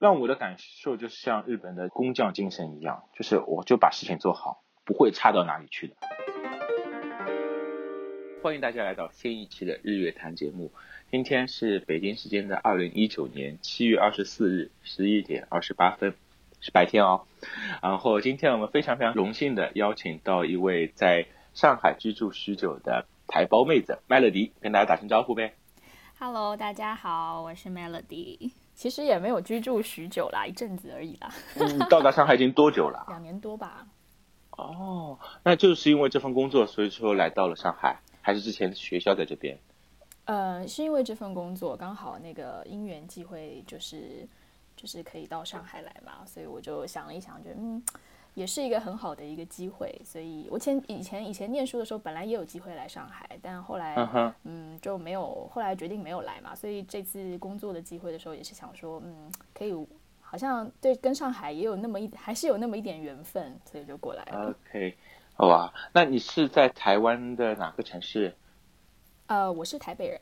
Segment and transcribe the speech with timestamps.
[0.00, 5.96] 让我的感受就像日本的工匠精神一样，就是我就把事情做好，不会差到哪里去的。
[8.40, 10.70] 欢迎大家来到新一期的日月谈节目。
[11.10, 16.14] 今天是北京时间的二零一九年七月二十四日十一点二十八分，
[16.60, 17.26] 是白天哦。
[17.82, 25.54] 然后今天我们非常非常荣幸的邀请到一位在上海居住许久的台胞妹子 Melody，跟大家打声招呼呗。
[26.20, 28.52] Hello，大家好，我是 Melody。
[28.78, 31.28] 其实也没有居住许久啦，一阵子而已啦。
[31.58, 33.04] 嗯到达上海已经多久了？
[33.08, 33.84] 两年多吧。
[34.52, 39.58] 哦，那就是因为这份工作，所以说来到了上海，还是之前学校在这边？
[40.26, 44.28] 呃，是因为这份工作刚好那个因缘际会，就是
[44.76, 47.82] 就是可以到上海来嘛，所以我就想了一想，觉得嗯。
[48.38, 53.96] 也是一个很好的一个机会，所以我前以前以前念书的时候，本来也有机会来上海，但后来
[54.44, 56.54] 嗯就没有，后来决定没有来嘛。
[56.54, 59.74] 所以这次工作的机会的时候，也是想说，嗯，可以
[60.20, 64.54] 好像对跟上海也有那么一还是有那么一点缘分，所以就过来了。
[64.70, 64.96] OK，
[65.34, 68.32] 好吧，那你是在台湾的哪个城市？
[69.26, 70.20] 呃，我是台北人，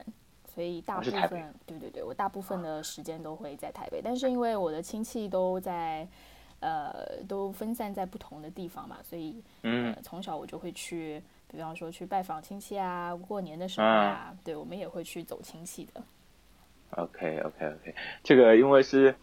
[0.54, 6.08] 所以大部分对对对，我大部分的时间都会在台北，但是因为我的亲戚都在。
[6.60, 16.02] 呃，都分散在不同的地方嘛，所以，嗯，从小我就会去，比方说去拜访亲戚啊，过年的时候啊，对我们也会去走亲戚的。
[16.90, 19.14] OK，OK，OK，这个因为是，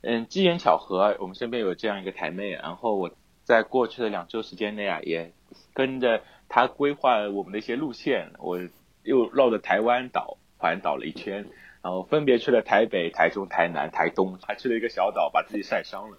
[0.00, 3.10] 嗯，机缘巧合，我们身边有这样一个台妹，然后我
[3.44, 5.32] 在过去的两周时间内啊，也
[5.72, 8.58] 跟着她规划我们的一些路线，我
[9.04, 11.46] 又绕着台湾岛环岛了一圈。
[11.82, 16.18] 然后分别去了台北、台中、台南、台东，还去了一个小岛，把自己晒伤了。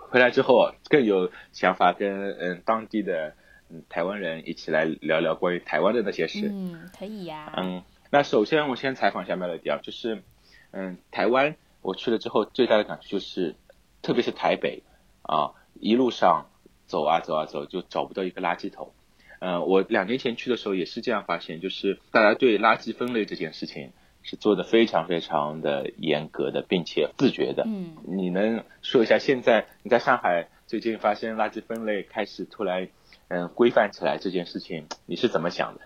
[0.00, 3.34] 回来之后更有想法，跟嗯当地的
[3.70, 6.48] 嗯台湾人一起来聊聊关于台湾的那些事。
[6.52, 7.52] 嗯，可以呀。
[7.56, 10.24] 嗯，那首先我先采访一下 Melody 啊，就是
[10.72, 13.54] 嗯台湾我去了之后最大的感觉就是，
[14.02, 14.82] 特别是台北
[15.22, 16.46] 啊，一路上
[16.86, 18.92] 走啊走啊走，就找不到一个垃圾桶。
[19.38, 23.92] 嗯，我两年前去的时候也是这样发现，就是大家对垃圾分类这件事情。
[24.22, 27.64] 是做的非常非常的严格的，并且自觉的。
[27.66, 32.88] 嗯，你能说一下现在你在上海最近发生垃圾分类开始突然
[33.28, 35.80] 嗯规范起来这件事情，你是怎么想的？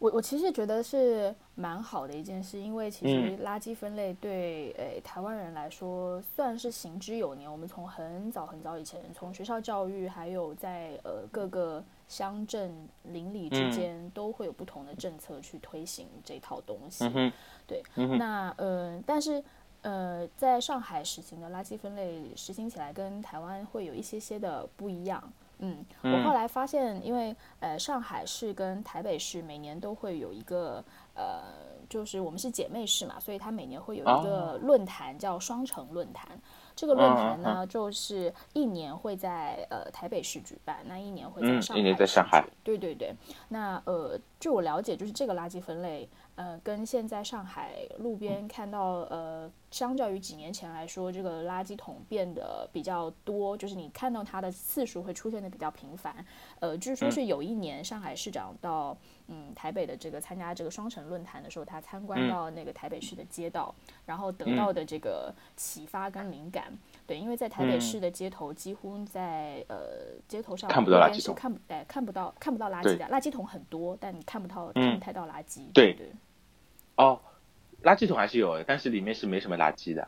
[0.00, 7.50] 我我其实觉得是蛮好的一件事，因为其实垃圾分类对诶台湾人来说算是行之有年。
[7.50, 17.04] 我们从很早很早以前，从学校教育，还有在呃各个乡镇邻里之间，都会有不同的政策去推行这套东西。
[17.66, 19.44] 对，那呃，但是
[19.82, 25.22] 呃，在上海实行的垃圾分类实行起来跟台湾会有一些些的不一样。
[25.60, 30.82] 嗯，我后来发现，因为呃，上海市跟台北市每年都会有一个
[31.14, 31.42] 呃，
[31.88, 36.40] 就是我们是姐妹市嘛，所以它每年会有一个论坛叫双城论坛。
[36.80, 41.78] 这个论坛呢，就是一年会在呃台北市举办，那一年会在上海。
[41.78, 42.42] 一年在上海。
[42.64, 43.14] 对对对，
[43.50, 46.08] 那呃，据我了解，就是这个垃圾分类。
[46.36, 56.24] 呃，跟现在上海路边看到，呃，相较于几年前来说，这个垃圾桶变得比较多，就是你看到它的次数会出现的比较频繁。
[56.60, 59.19] 呃，据说是有一年上海市长到嗯
[59.54, 63.74] 台北的这个参加这个双城论坛的时候，他参观到那个台北市的街道，
[64.06, 66.72] 然后得到的这个启发跟灵感。
[67.06, 75.62] 对，因为在台北市的街头，几乎在呃街头上看不到垃圾桶，看不哎看不到看不到垃圾的，垃圾桶很多，但你看不到看不太到垃圾。
[75.72, 76.10] 对对。
[76.96, 77.20] 哦，
[77.82, 80.06] 垃圾桶还是有，但是里面是没什么垃圾的。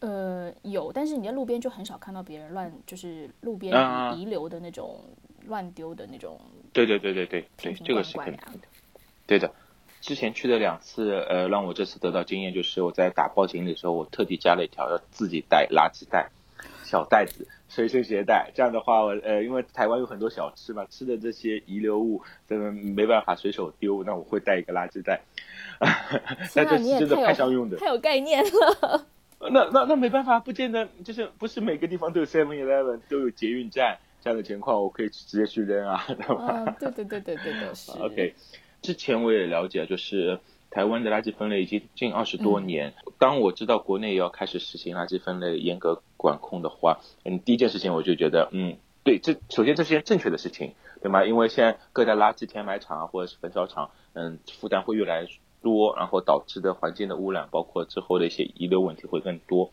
[0.00, 3.72] 呃，有，但是你在路边就很少看到别人乱，就是路边
[4.16, 4.98] 遗留的那种
[5.46, 6.40] 乱丢的那种。
[6.72, 8.68] 对对对对对对，这个是肯定的。
[9.26, 9.52] 对的，
[10.00, 16.30] 之前去的两次，呃，让我这次得到经验就是我在打包行李的时候，我特地加了一条要自己带垃圾袋，
[16.84, 18.50] 小袋子随身携带。
[18.54, 25.20] 这样的话，我呃，因为台湾有很多小吃嘛，吃的这些遗留物，真的没办法随手丢，那我会带一个垃圾袋。
[26.54, 29.06] 那这是真的派上用的，太有概念了。
[29.50, 36.76] 那那那没办法，不见得就是不是每个地方都有 Seven Eleven 都有捷运站这样的情况，我可以直接去扔啊， 对吧？
[36.78, 37.92] 对对对对对对， 是。
[37.98, 38.34] OK，
[38.80, 40.38] 之前我也了解，就是
[40.70, 42.94] 台湾的垃圾分类已经近二十多年。
[43.18, 51.24] 当我知道国内也要开始实行垃圾分类严格管控的话，嗯，第一件事情我就觉得，嗯，对，这首先这是件正确的事情，对吗？
[51.24, 55.28] 因为现在各大垃圾填埋场啊，或者是焚烧厂，嗯，负担会越来越。
[55.62, 59.70] 多，然后导致的环境的污染，包括之后的一些遗留问题会更多。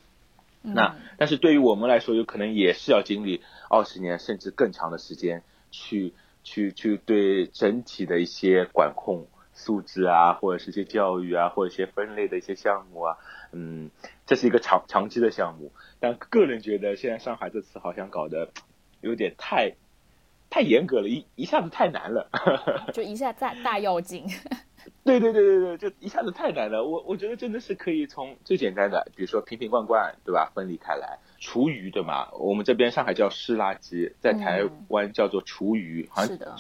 [0.62, 6.14] 那但是对于我们来说，有可能也是要经历二十年甚至更长的时间，去
[6.44, 13.18] 去去对整体的一些管控素质啊，或者是一些教育啊，或者一些分类的一些项目啊，
[13.52, 13.90] 嗯，
[14.26, 15.72] 这是一个长长期的项目。
[16.00, 18.50] 但个人觉得，现在上海这次好像搞得
[19.02, 19.76] 有点太
[20.50, 22.30] 太严格了，一一下子太难了，
[22.94, 24.26] 就一下大大要紧。
[25.04, 26.84] 对对对对对，就一下子太难了。
[26.84, 30.52] 我我觉得真的是可以从最简单的，比如说瓶瓶罐罐，对吧？
[30.54, 32.30] 分离开来，厨余对吗？
[32.34, 36.56] 我们这边上海叫湿垃圾，在台湾叫做厨余，好像是的。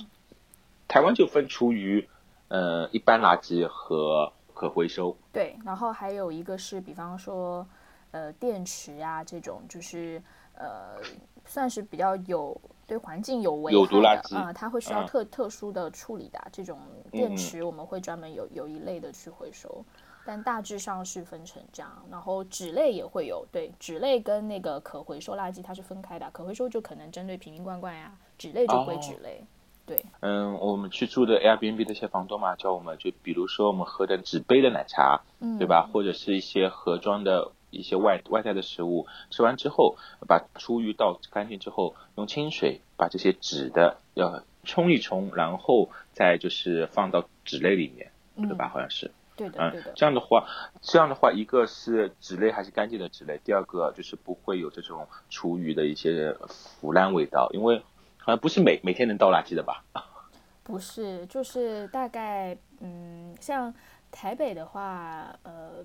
[0.87, 2.07] 台湾就分厨余，
[2.47, 5.15] 呃，一般垃圾和可回收。
[5.31, 7.67] 对，然后还有一个是，比方说，
[8.11, 10.21] 呃，电池呀这种，就是
[10.55, 10.99] 呃，
[11.45, 16.79] 算是比较有对环境有危害的啊，它会需要特特殊的处理的这种
[17.11, 19.85] 电池，我们会专门有有一类的去回收。
[20.25, 29.43] 但大致上是分成这样，然后纸类也会有，对，纸类跟那个可回收垃圾它是分开的，可回收就可能针对瓶瓶罐罐呀，纸类就归纸类。
[29.87, 35.89] 对，嗯，我们去住的 Airbnb 的一些房东嘛，叫我们就比如说我们喝的纸杯的奶茶，嗯，对吧？
[35.91, 48.11] 或者是一些盒装的一些外外带的食物，吃完之后把厨余倒干净之后，用清水把这些纸的要冲一冲，然后再就是放到纸类里面，
[48.47, 48.67] 对吧？
[48.69, 49.91] 好像是，对的，对的。
[49.95, 50.47] 这样的话，
[50.81, 57.81] 这样的话，一个是纸类还是干净的纸类，第二个就是不会有这种厨余的一些腐烂味道，因为。
[58.21, 59.83] 好像，不是每每天能倒垃圾的吧？
[60.61, 63.73] 不是，就是大概，嗯，像
[64.11, 65.83] 台北的话，呃，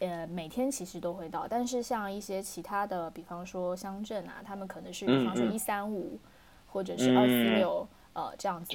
[0.00, 6.18] 呃，每天其实都会到，但是像一些其他的，比方说乡镇啊，他们可能是，比方说一三五，
[6.66, 8.70] 或者是二四六，呃，这样子，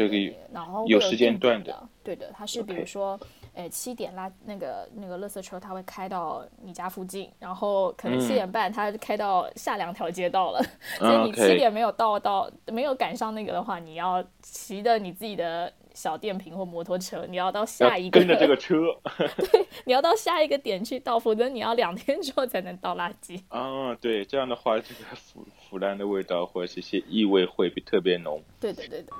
[0.53, 3.19] 然后有时间段的，对的，它是比如说。
[3.57, 10.61] 呃，七点拉那个那个垃圾车，它会开到你家附近，然后可能七点半它开到下两条街道了，
[10.99, 18.75] 所以你七点没有到到没有赶上那个的话，你要骑的你自己的小电瓶或摩托车，你要到下一个跟着这个车，
[19.51, 23.41] 对，你要到下一个点去倒，否则你要两天之后才能倒垃圾。
[23.49, 28.43] 啊，对，这样的话，这个腐腐烂的味道或者是一些异味会特别浓。
[28.59, 29.13] 对的，对的。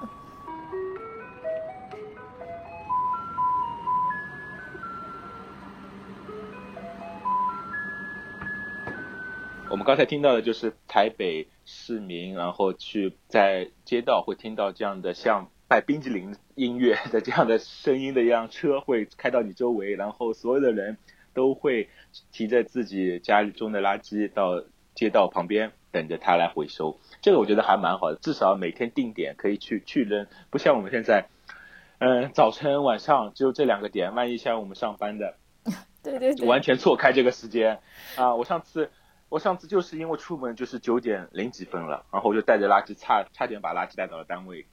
[9.68, 20.98] 我们刚才听到的就是台北市民，然后去在街道会听到这样的像卖冰激凌音乐的这样的声音的一辆车会开到你周围，然后所有的人
[21.34, 21.90] 都会
[22.32, 24.64] 提着自己家里中的垃圾到
[24.94, 27.00] 街道旁边等着他来回收。
[27.22, 31.28] 这个我觉得还蛮好的，至少每天定点可以去去扔，不像我们现在，
[31.98, 35.36] 嗯，早晨晚上只有这两个点，万一像我们上班的，
[36.04, 37.80] 对对，完全错开这个时间
[38.16, 38.36] 啊！
[38.36, 38.92] 我上次。
[39.28, 44.68] 我上次就是因为出门就是九点零几分了，然后我就带着垃圾差差点把垃圾带到了单位，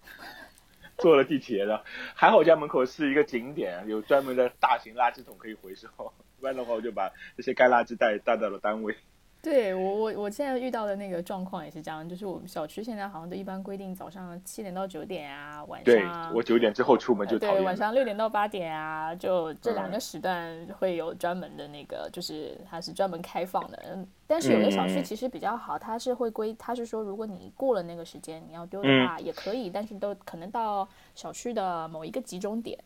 [1.02, 1.84] 坐了地铁的，
[2.14, 5.88] 还好家门口是一个景点，有专门的大型垃圾桶可以回收，
[6.40, 8.96] 不然的话我就把这些干垃圾带带到了单位。
[9.42, 23.82] 对我我我现在遇到的那个状况也是这样，就是我们小区现在好像都一般规定早上七点到九点啊，晚上我九点之后出门就对，晚上六点到八点啊，就这两个时段会有专门的那个，就是它是专门开放的。
[23.92, 32.78] 嗯，但是有的小区其实比较好，它是会规，它是说如果你过了那个时间你要丢的话也可以，但是都可能到小区的某一个集中点。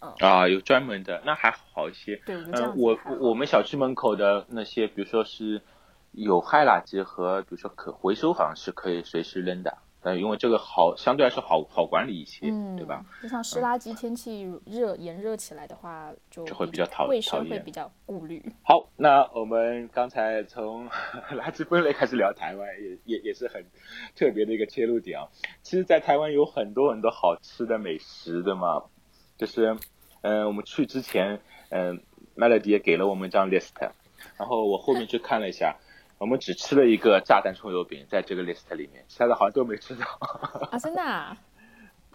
[0.00, 2.14] 嗯啊，有专门的，那还好一些。
[2.24, 5.60] 对，嗯，我我们小区门口的那些，比如说是。
[6.16, 13.04] 有害垃圾和比如说可回收好像是可以随时扔的，呃，因为这个好相对来说好好管理一些，对吧？
[13.22, 18.42] 就像湿垃圾，天气热炎热起来的话，就会比较讨卫生会比较顾虑。
[18.64, 20.88] 好，那我们刚才从
[21.36, 23.62] 垃圾分类开始聊台湾，也也也是很
[24.14, 25.28] 特别的一个切入点啊。
[25.62, 28.84] 其实，在台湾有很多很多好吃的美食的嘛，
[29.36, 29.76] 就是
[30.22, 32.00] 嗯，我们去之前，嗯
[32.34, 33.74] ，Melody 也给了我们一张 list，
[34.38, 35.76] 然后我后面去看了一下。
[36.18, 40.06] 我们只吃了一个炸弹葱油饼，在这个 list 里面，其他的好像都没吃到。
[40.70, 41.36] 啊，真的？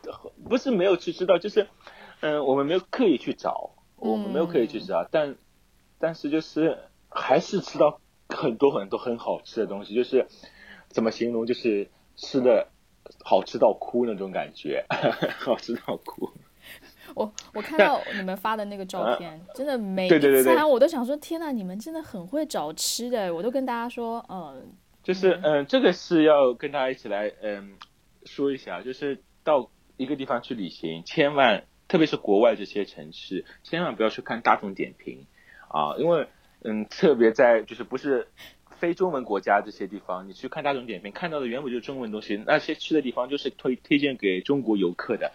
[0.50, 1.67] 不是没有去吃到，就是，
[2.22, 5.36] 嗯，我们没有刻意去找，我们没有刻意去找，但，
[6.00, 6.79] 但是就是
[7.10, 10.25] 还是吃到很多很多很好吃的东西，就是
[10.89, 12.70] 怎么形容，就是吃的
[13.24, 14.86] 好吃到哭那种感觉，
[15.38, 16.31] 好吃到哭。
[17.15, 23.33] 我我看到你们发的那个照片，真的每一餐我都想说，天呐，你们真的很会找吃的。
[23.33, 27.73] 我都跟大家说，嗯，就是嗯，这个是要跟大家一起来嗯
[28.25, 35.25] 说一下，就是到一个地方去旅行，千万特别是国外这些城市，千万不要去看大众点评
[35.67, 36.27] 啊，因为
[36.63, 38.27] 嗯，特别在就是不是
[38.81, 45.31] 非中文国家这些地方，你去看大众点评看到的原本就是中文东西，那些去的地方就是推推荐给中国游客的，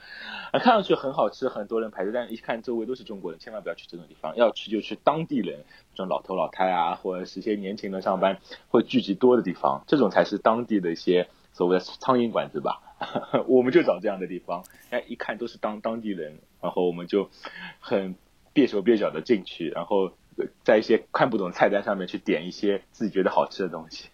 [0.51, 5.61] 啊，看上去很好吃，很多人排队，但一看周围都是中国人，千万不要去这种地方，要去就去当地人，
[5.95, 12.83] 这种老头老太啊，或者是一些年轻人上班会聚集多的地方，这种才是当地的一些所谓的苍蝇馆子吧。
[13.47, 17.31] 我们就找这样的地方，哎，一看都是当当地人，然后我们就
[17.79, 18.17] 很
[18.53, 20.11] 蹩手蹩脚的进去，然后。
[20.65, 24.09] 在一些看不懂菜单上面去点一些自己觉得好吃的东西。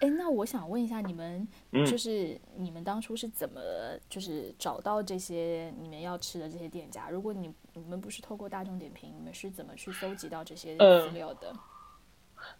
[0.00, 1.46] 哎，那我想问一下，你们
[1.86, 3.60] 就是你们当初是怎么
[4.08, 7.10] 就是找到这些你们要吃的这些店家？
[7.10, 11.52] 如果你你们不是透过大众点评，你们是怎么去搜集到这些资料的？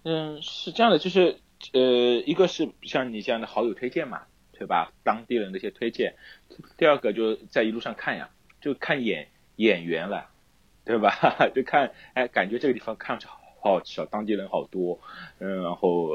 [0.03, 1.41] 嗯，是这样的，就是
[1.73, 1.81] 呃，
[2.27, 4.21] 一个是像你这样的好友推荐嘛，
[4.53, 4.93] 对吧？
[5.03, 6.15] 当地人的一些推荐。
[6.77, 8.29] 第二个就在一路上看呀，
[8.61, 10.29] 就看眼眼缘了。
[10.85, 11.11] 对吧？
[11.55, 14.99] 就看，哎，感觉这个地方看上去好好吃，当地人好多，
[15.39, 16.09] 嗯，然后，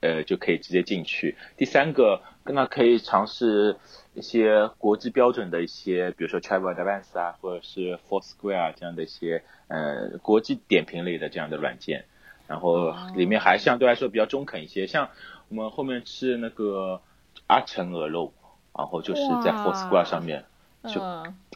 [0.00, 1.36] 呃，就可以直接进去。
[1.56, 3.76] 第三个，那可以尝试
[4.14, 12.04] 一些国际标准的一些，比如说 Travel Advance 啊，或者是 Foursquare 这样的一些，呃，国际点评类的这样的软件。
[12.48, 15.08] 然后里面还相对来说比较中肯一些，像
[15.48, 17.00] 我们后面吃那个
[17.46, 18.32] 阿城鹅肉，
[18.76, 20.44] 然后就是在 Foursquare 上面。
[20.84, 21.00] 就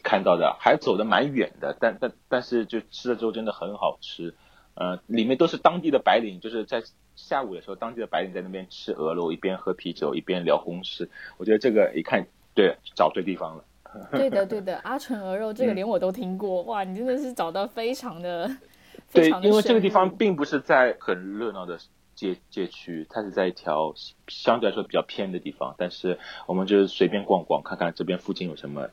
[0.07, 4.33] 看到的还走的蛮远的，但但但是就吃了之后真的很好吃，
[4.73, 6.81] 呃，里面都是当地的白领，就是在
[7.17, 11.09] 下午的时候，当地的白领在那边吃鹅肉，一边喝啤酒一边聊公事。
[11.37, 13.65] 我觉得这个一看对，找对地方了。
[14.11, 18.49] 对的对的，阿纯鹅肉这个连我都听过，哇，你真的是找到非常的
[19.11, 21.77] 对，因为这个地方并不是在很热闹的
[22.15, 23.93] 街街区，它是在一条
[24.29, 28.87] 相对来说比较偏的地方，但是我们就是随便逛逛，看看这边附近有什么。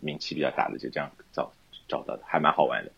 [0.00, 1.52] 名气比较大的，就这样找
[1.88, 2.92] 找到的，还蛮好玩的。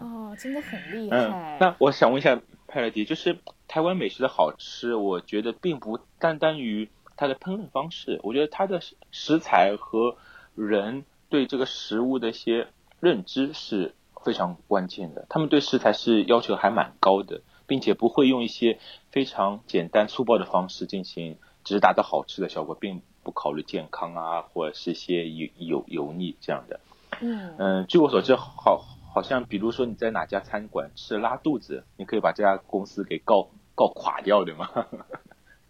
[0.00, 1.56] 哦，真的很厉害。
[1.60, 10.16] 那我想问一下派乐迪，就是台湾美食的好吃，我觉得并不单单于它的烹饪方式，我觉得它的食材和
[10.54, 12.68] 人对这个食物的一些
[13.00, 13.94] 认知是
[14.24, 15.26] 非常关键的。
[15.28, 18.78] 他们对食材是要求还蛮高的，并且不会用一些
[19.10, 23.02] 非常简单粗暴的方式进行，只是达到好吃的效果，并。
[23.28, 26.80] 不考虑健康啊，或者是些油油油腻这样的。
[27.20, 28.82] 嗯嗯，据我所知，好
[29.12, 34.66] 好像比如说你在哪家餐馆吃拉肚子，你可以把这家公司给告告垮掉，对吗？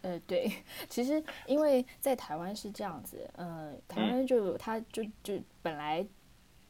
[0.03, 0.49] 呃，对，
[0.89, 6.07] 其实因为在台湾是这样子，呃，台湾就它就就本来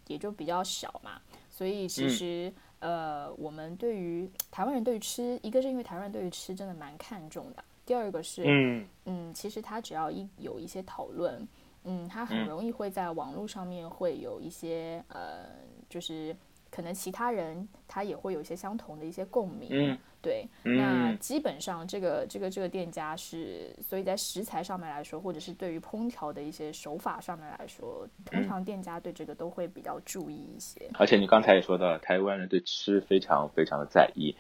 [0.07, 7.63] 也就比较小嘛，所以其实呃，我们对于台湾人对于吃，一个是因为台湾人对于吃真的蛮看重的。
[7.89, 8.87] 第二个是，嗯。
[9.07, 11.49] 嗯，其实他只要一有一些讨论，
[11.85, 15.47] 嗯，他很容易会在网络上面会有一些呃，
[15.89, 16.37] 就是
[16.71, 30.91] 可能其他人他也会有一些相同的一些共鸣，嗯，对，那基本上这个这个这个店家是，所以在食材上面来说，或者是对于烹调的一些手法上面来说，通常店家对这个都会比较注意一些。
[30.99, 34.37] 而且你刚才也说到，台湾人对吃非常非常的在意，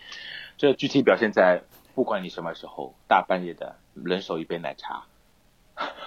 [0.58, 1.62] 这具体表现在。
[1.98, 5.02] 不管你什么时候，大半夜的，人手一杯奶茶。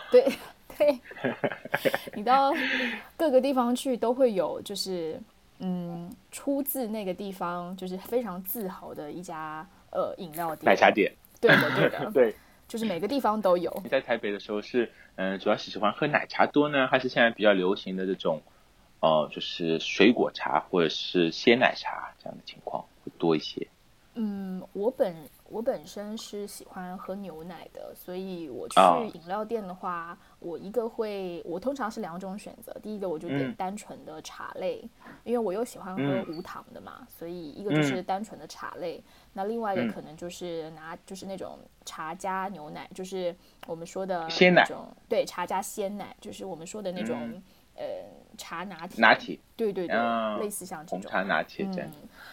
[0.09, 0.25] 对
[0.77, 0.97] 对，
[2.15, 2.53] 你到
[3.17, 5.19] 各个地方去都会有，就是
[5.59, 11.11] 嗯，出自那个地方就是非常自豪的一家呃饮料店、奶茶店。
[11.41, 12.33] 对的对的， 对，
[12.69, 13.69] 就是每个地方都有。
[13.83, 18.41] 你在台北的时候是嗯，主要是喜欢喝奶茶多呢，还是现在比较流行的这种
[19.01, 23.67] 呃，就是水果茶或者是鲜奶茶这样的情况会多一些？
[24.13, 25.13] 嗯，我本。
[25.51, 28.79] 我本身是喜欢喝牛奶的，所以我去
[29.13, 32.73] 饮料店的话，我一个会，我通常是两种选择。
[32.81, 34.81] 第一个我就点单纯的茶类，
[35.23, 39.03] 因为我又喜欢喝无糖的嘛，所以一个就是单纯的茶类。
[39.33, 43.35] 那另外一个可能就是拿就是那种茶加牛奶，就是
[43.67, 44.63] 我们说的鲜奶，
[45.09, 47.41] 对，茶加鲜奶，就是我们说的那种
[47.81, 49.01] 呃茶拿铁。
[49.01, 49.39] 拿铁。
[49.55, 49.97] 对对对，
[50.39, 51.89] 类似像这种红茶拿铁这样。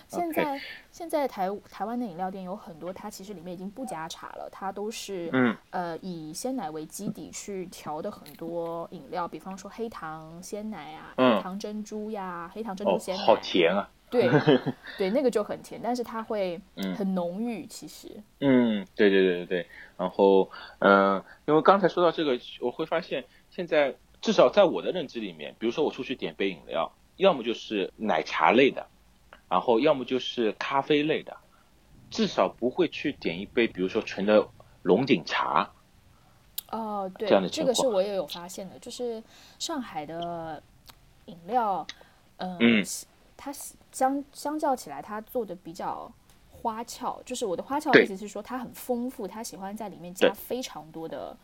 [0.07, 13.91] 现在现在台台湾的饮料店有很多，它其实里面已经不加茶了，它都是嗯呃以鲜奶为基底去调的很多饮料，比方说黑糖鲜奶啊，黑糖珍珠呀，黑糖珍珠鲜奶，好甜啊！
[14.09, 14.27] 对
[14.97, 16.59] 对，那个就很甜，但是它会
[16.97, 18.09] 很浓郁，其实。
[18.41, 19.67] 嗯，对对对对对。
[19.99, 28.87] 然后嗯，因为刚才说到这个，我会发现现在至少在我的认知里面，比如说我出去点杯饮料，要么就是奶茶类的。
[29.51, 31.35] 然后要么就是咖啡类的，
[32.11, 34.47] 至少不会去点一杯，比如说纯的
[34.83, 35.71] 龙井茶。
[36.71, 39.23] 哦，对，这个是我也有发现的，就是
[39.59, 40.63] 上海的
[41.25, 41.87] 饮料，
[42.37, 42.85] 嗯，
[43.39, 43.51] 它
[43.91, 46.13] 相相较起来，它做的比较
[46.51, 51.35] 花俏，就是我的花俏的意思是说它很丰富，它喜欢在里面加非常多的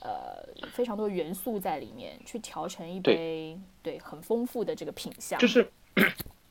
[0.00, 0.42] 呃
[0.72, 5.38] 非常多元素在里面，去调成一杯对很丰富的这个品相。
[5.40, 5.70] 就是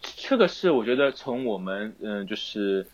[0.02, 2.88] 这个是我觉得从我们嗯就是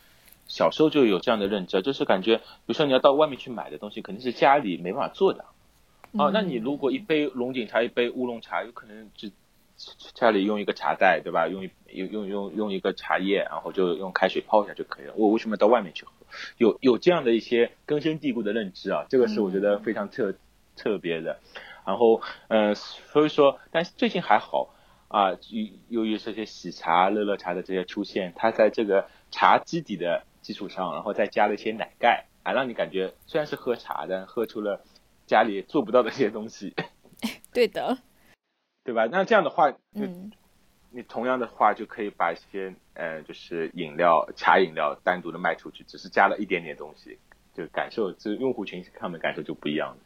[0.47, 5.45] 小时候就有这样的认知，就是感觉比如说你要到外面去买的东西，肯定是家里没办法做的。
[6.11, 9.31] 哦，那你如果一杯龙井茶，一杯乌龙茶，有可能只
[10.13, 11.47] 家里用一个茶袋，对吧？
[11.47, 15.13] 用一用用用用一个茶叶，然后就用开水泡一下就可以了。
[15.15, 16.11] 我为什么到外面去喝？
[16.57, 20.33] 有有这样的一些根深蒂固的认知啊，这个是我觉得非常特
[20.75, 21.39] 特别的。
[21.85, 24.73] 然后，呃，所以说，但是最近还好
[25.07, 34.83] 啊，由由于这些喜茶、乐乐茶的这些出现，它在这个茶基底的基础上，然后再加了一些奶盖，啊，让你感觉虽然是喝茶，但喝出了。
[35.27, 36.75] 家里做不到的一些东西，
[37.51, 37.97] 对的，
[38.85, 39.07] 对吧？
[39.11, 40.31] 那这样的话，嗯，
[40.91, 47.17] 你同样的话就可以把一些呃，就是饮料、茶饮料单独的卖出去，只是加了一点点东西，
[47.55, 49.97] 就感受，这用户群他们感受就不一样了。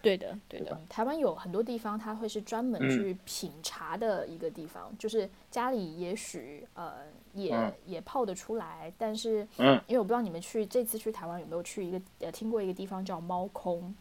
[0.00, 0.80] 对的，对的。
[0.88, 6.94] 台湾有很多地方，它会是专门去品茶的一个地方，就是家里也许呃
[7.34, 7.54] 也
[7.84, 13.94] 也泡得出来，但是嗯，因为我不知道你们去这次去台湾有没有去一个呃听过一个地方叫猫空。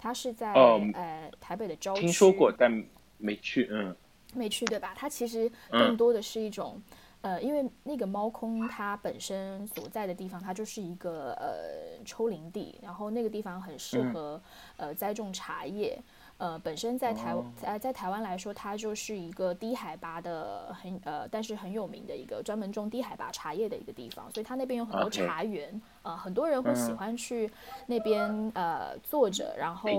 [0.00, 2.70] 它是在呃台北的郊区，听说过但
[3.18, 3.94] 没去，嗯，
[4.34, 4.94] 没去对吧？
[4.96, 6.80] 它其实更多的是一种，
[7.20, 14.40] 呃，因为那个猫空它本身所在的地方，它就是一个呃丘陵地，然后那个地方很适合
[14.76, 15.98] 呃栽种茶叶。
[16.38, 27.50] 呃，本身在台呃在台湾来说，它就是一个低海拔的很呃，但是很有名的一个专门种低海拔茶叶的一个地方，所以它那边有很多茶园，呃，很多人会喜欢去
[27.88, 29.90] 那边呃坐着，然后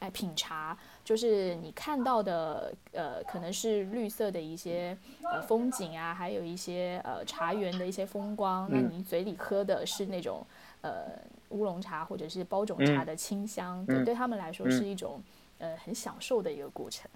[0.00, 0.76] 哎品茶，
[1.06, 10.44] 就是你看到的呃可能是绿色的一些呃风景啊，还有一些呃茶园的一些风光，那你嘴里喝的是那种
[10.82, 11.12] 呃
[11.50, 15.22] 乌龙茶或者是包种茶的清香，对对他们来说是一种。
[15.58, 17.10] 呃，很享受的一个过程。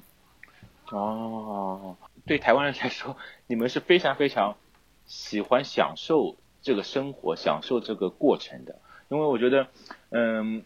[0.93, 1.95] 哦，
[2.25, 3.15] 对台湾人来说，
[3.47, 4.57] 你们是非常非常
[5.05, 8.75] 喜欢享受这个生活、享受这个过程的。
[9.11, 9.67] 因为我觉得，
[10.09, 10.63] 嗯，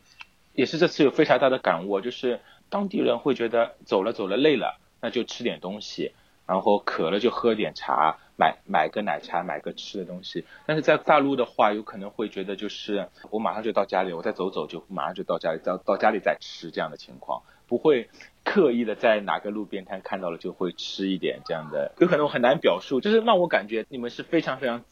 [0.52, 2.38] 也是这次有非常大的感悟，就是
[2.74, 6.10] 当地人会觉得走了走了累了，那就吃点东西，
[6.44, 10.44] 然后渴了就喝点茶，买买个奶茶，买个吃的东西。
[10.66, 17.44] 但是在大陆的话，有可能会觉得就是我马上就到家里，我再走走就马上就到家里，到到家里再吃这样的情况。
[17.68, 18.10] 不会
[18.42, 24.82] 刻意的在哪个路边摊看到了就会吃一点这样的，有可能我很难表述，就是让我感觉你们是非常非常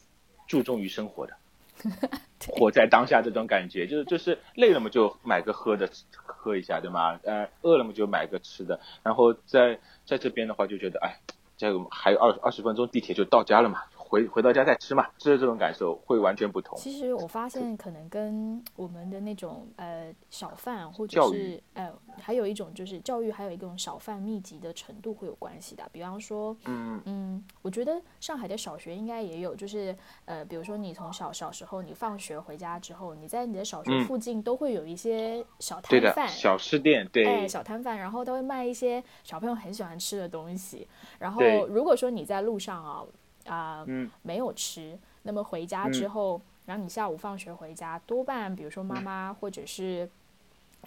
[0.47, 1.33] 注重于生活的，
[2.47, 7.19] 活在当下这种感觉，就是就是累了嘛就买个喝的喝一下，对吗？
[7.23, 11.19] 呃，饿了嘛就买个吃的，然后在在这边的话就觉得，哎，
[11.57, 13.83] 这个还有二二十分钟地铁就到家了嘛。
[14.13, 16.77] 回回到家再吃嘛，吃的这种感受会完全不同。
[16.77, 25.83] 其实我发现可能跟我们的那种呃小贩或者是呃还有一种就是教育，还有一种小贩密集的程度会有关系的。
[25.91, 40.87] 比方说，嗯嗯，我觉得上海的小学应该也有，就是呃，比如说你从小小时候你放学回家之后，你在你的小学附近都会有一些小摊贩、小吃店，对，小摊贩，然后都会卖一些小朋友很喜欢吃的东西。
[41.17, 43.03] 然后如果说你在路上啊。
[43.45, 43.85] 啊，
[44.21, 44.97] 没有吃。
[45.23, 50.09] 那么回家之后，然后你下午放学回家，多半比如说妈妈或者是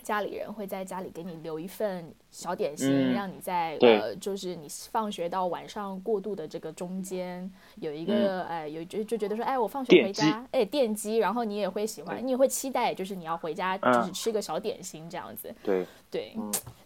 [0.02, 15.54] 家里人会在家里给你留一份小点心，让你在呃，就是你放学到晚上过渡的这个中间有一个哎，有就就觉得说，哎，我放学回家，哎，电击，然后你也会喜欢，你也会期待，就是你要回家就是吃个小点心这样子。
[15.62, 15.86] 对。
[16.10, 16.36] 对，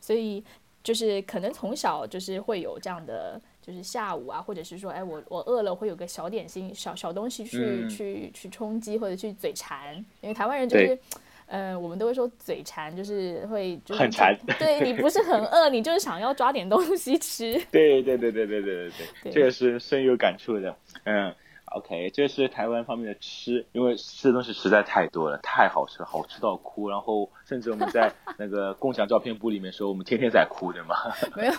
[0.00, 0.44] 所以
[0.84, 3.40] 就是可能从小就是会有这样的。
[3.60, 9.96] 就是下午啊，或者是说，哎，我我饿了，会有个小点心、小小东西去去去充饥，或者去嘴馋。
[10.20, 10.98] 因为台湾人就是，
[11.46, 14.36] 呃，我们都会说嘴馋，就是会就是很馋。
[14.58, 17.52] 对你不是很饿，你就是想要抓点东西吃。
[17.70, 18.90] 对对对对对对对
[19.24, 21.34] 对，这个是深有感触的，嗯。
[21.70, 26.90] OK，这是台湾方面的吃，因为吃的东西实在太多了，太好吃了，好吃到哭。
[26.90, 30.96] 然后甚至我们在 那个共享照片簿里面说，我们天天在哭，对吗？
[31.36, 31.52] 没有，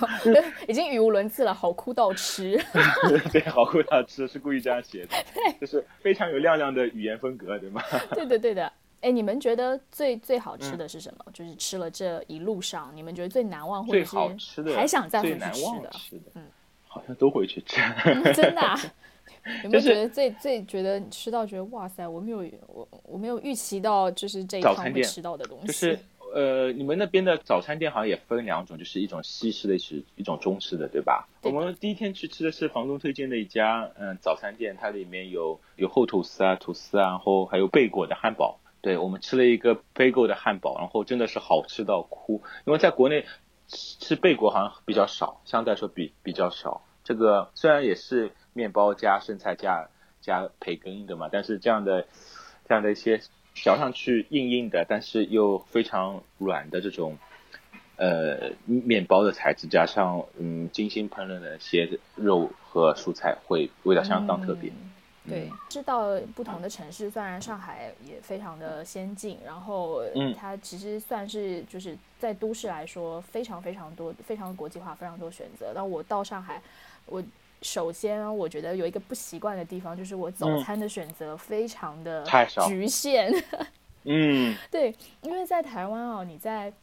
[0.67, 2.61] 已经语无伦次了，好哭到吃。
[3.31, 5.15] 对，好哭到吃是故意这样写的，
[5.61, 7.81] 就是非常有亮亮的语言风格，对吗？
[8.13, 8.71] 对的，对的。
[8.99, 11.25] 哎，你们觉得最最好吃的是什么？
[11.33, 16.31] 就是吃了这一路上，你们觉得最难忘或者是还想再回去吃的？
[16.35, 16.43] 嗯，
[16.85, 17.81] 好像都会去吃。
[18.33, 18.61] 真的。
[19.63, 25.67] 有没有觉得最最觉得吃到觉得哇塞，我没有我我没有预期到就是这一趟会吃到的东西。
[25.67, 25.99] 就是
[26.33, 31.27] 呃，你们那边的早餐店好像也分两种，就是一种西式的，是一种中式的，对吧？
[31.41, 38.59] 我们第一天去吃的是房东推荐的一家嗯早餐店，它里面有有厚吐司啊、吐司啊，然后还有贝果的汉堡。
[38.81, 43.25] 对我们吃了一个贝果的汉堡，然后真的是好吃到哭，因为在国内
[43.67, 46.81] 吃吃贝果好像比较少，相对来说比比较少。
[47.03, 49.89] 这个虽然也是面包加生菜加
[50.21, 52.05] 加培根的嘛，但是这样的
[52.67, 53.21] 这样的一些。
[53.53, 57.17] 嚼上去硬硬的，但是又非常软的这种，
[57.97, 64.71] 呃，面包的材质，加上嗯精心烹饪的一些肉和蔬菜，会味道相当特别。
[65.27, 70.01] 对，知道不同的城市，虽然上海也非常的先进，然后
[70.33, 75.73] 它其实算是就是在都市来说非常非常多、非常国际化、非常多选择。
[75.75, 76.61] 那我到上海，
[77.11, 77.23] 我。
[77.63, 82.25] 首先，我觉得有一个不习惯的地方，就是我早餐的选择非常的
[82.67, 83.31] 局限。
[84.03, 86.73] 嗯，对，因为在台湾哦，你在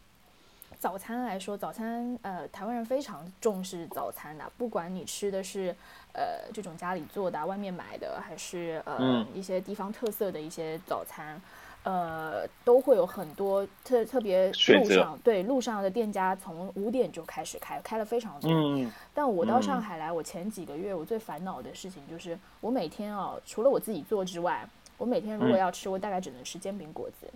[0.79, 5.75] 早餐来说，早餐呃，台湾人非常重视早餐的，不管你吃的是
[6.13, 11.43] 呃这种家里做的、外面买的，还是呃一些地方特色的一些早餐。
[11.89, 18.51] 呃，都会有很多特特别路上对路上的店家从五点就开始开，开了非常多。
[18.51, 27.27] 嗯，但我到上海来，我前几个月我最烦恼的事情就是，我每天哦，除了我自己做之外，我每天如果要吃，我大概只能吃煎饼果子、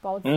[0.00, 0.28] 包子。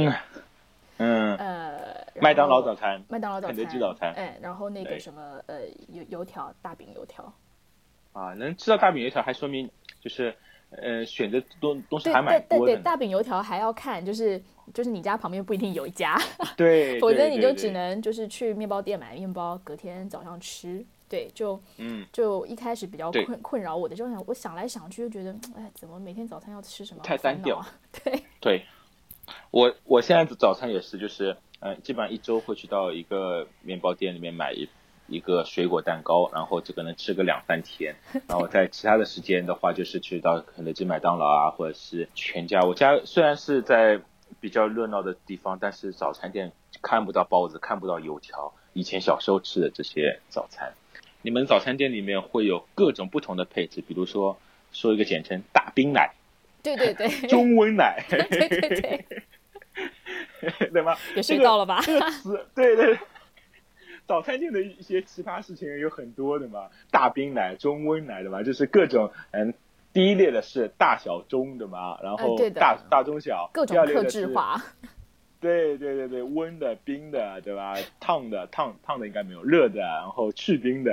[0.97, 7.32] 嗯，呃，麦当劳早餐、麦当劳早餐、肯德基早餐，哎，然后那个什么呃油油条、大饼油条。
[8.13, 9.69] 啊，能吃到大饼油条，还说明
[10.00, 10.36] 就是。
[10.71, 12.65] 呃，选择东东西还蛮多的。
[12.65, 14.41] 对对对，大饼油条还要看，就是
[14.73, 16.17] 就是你家旁边不一定有一家，
[16.55, 20.86] 对，否则你就只能就是去面包店买面包，隔天早上吃。
[21.10, 27.03] 对，就嗯，就一开始比较困困扰我的，就想我想来想去就觉得，哎，怎么每天早餐要吃什么？
[27.03, 27.62] 太单调。
[28.01, 28.65] 对对，
[29.51, 34.69] 我我现在早餐也是，就是嗯，基本上一周会去到一个面包店里面买一。
[35.12, 37.95] 一个水果蛋糕，然后这个能吃个两三天。
[38.28, 42.62] 然后在其他的时间的话，就是去到肯德基、麦当劳啊，或者是全家。
[42.62, 44.00] 我家虽然是在
[44.39, 48.54] 比较热闹的地方，但是早餐店看不到包子，看不到油条。
[48.74, 50.71] 以前小时候吃的这些早餐，
[51.21, 54.39] 你们早餐店里面会有各种不同的配置，比如说
[54.71, 56.13] 说一个简称大冰奶，
[56.63, 59.06] 对对对， 中温奶， 对对对，
[60.71, 60.95] 对吗？
[61.17, 61.82] 也睡到了吧？
[61.84, 62.97] 这个词，对对。
[64.12, 69.54] 早餐店的一些奇葩事情有很多的嘛，大冰奶、中温奶的嘛，就是各种嗯，
[69.93, 74.62] 第一列的是大小中的嘛，然后大大中小，各种克制化。
[75.39, 77.76] 对对对对，温的、冰的，对吧？
[78.02, 80.91] 烫的、烫烫的应该没有，热的，然后去冰的，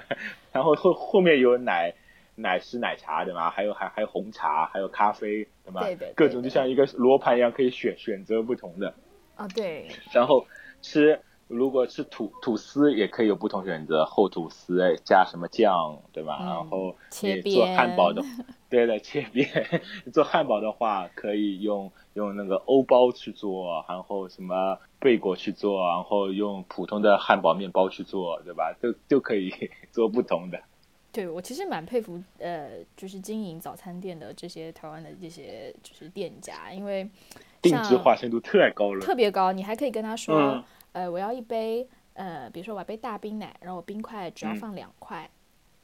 [0.50, 1.92] 然后后后面有奶
[2.34, 3.50] 奶是奶茶对吧？
[3.50, 5.82] 还有还还有红茶，还有咖啡对吧？
[5.82, 8.94] 对对，各种就像一个罗盘一样，可以选选择不同的。
[9.36, 9.86] 啊，对。
[10.14, 10.46] 然后
[10.80, 11.20] 吃。
[11.46, 16.38] 如果是吐吐司，也可以有不同选择，厚吐司加什么酱，对吧？
[16.40, 18.22] 然后你做汉堡的，
[18.70, 19.46] 对的，切边。
[20.12, 28.74] 做汉堡的话，可以用用那个欧包去做，然后什么贝果去做，然后用普通的汉堡面包去做，对吧？
[28.80, 29.52] 都就可以
[29.92, 30.58] 做不同的。
[31.12, 37.08] 对我其实蛮佩服，呃，就是经营早餐店的这些台湾的这些就是店家，因为
[37.62, 39.52] 定制化程度太高了，特别高。
[39.52, 40.64] 你还可以跟他说。
[40.94, 45.28] 呃，我要一杯，呃，比如说我要杯大冰奶，然后冰块只要放两块，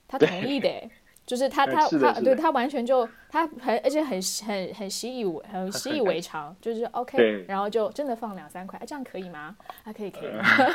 [0.09, 0.91] 他同意的，
[1.27, 9.57] 就是他他他对他完全就他很而且很很很习以为很习以为 常，就是 OK，然后就真的放两三块，这样可以吗？
[9.85, 10.31] 啊可以可以，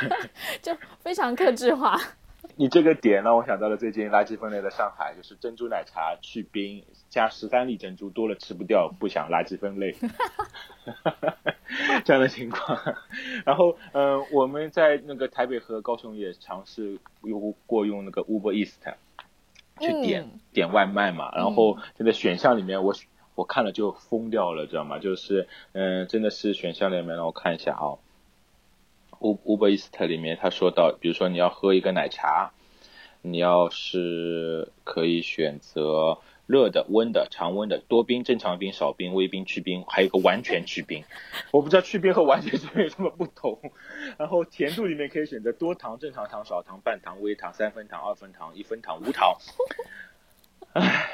[0.62, 2.00] 就非常克制化。
[2.58, 9.94] 你这个点让我想到了最近垃圾分类的上海，就是珍珠奶茶去冰加十三粒珍珠，多了吃不掉，不想垃圾分类，
[12.04, 12.78] 这样的情况。
[13.44, 18.82] 然后，嗯，我们在那个台北和高雄也尝试用过用那个 Uber East
[19.78, 21.30] 去点点外卖嘛。
[21.36, 22.94] 然后，现在选项里面，我
[23.34, 24.98] 我看了就疯掉了，知道吗？
[24.98, 27.84] 就是，嗯，真的是选项里面，让我看一下啊。
[27.92, 27.98] 乌
[29.20, 32.52] Uber East 里面他说到，比如说你要喝一个奶茶，
[33.22, 41.02] 你要是可以选择热的、温的、常温的、多冰、正常冰、少冰、微冰、去冰，还有一个完全去冰。
[41.50, 43.58] 我不知道去冰和完全去冰有什么不同。
[44.16, 49.36] 然后甜度里面可以选择多糖、正常糖、少糖、半糖、微糖、三分糖、二分糖、一分糖、无糖。
[50.74, 51.08] 唉，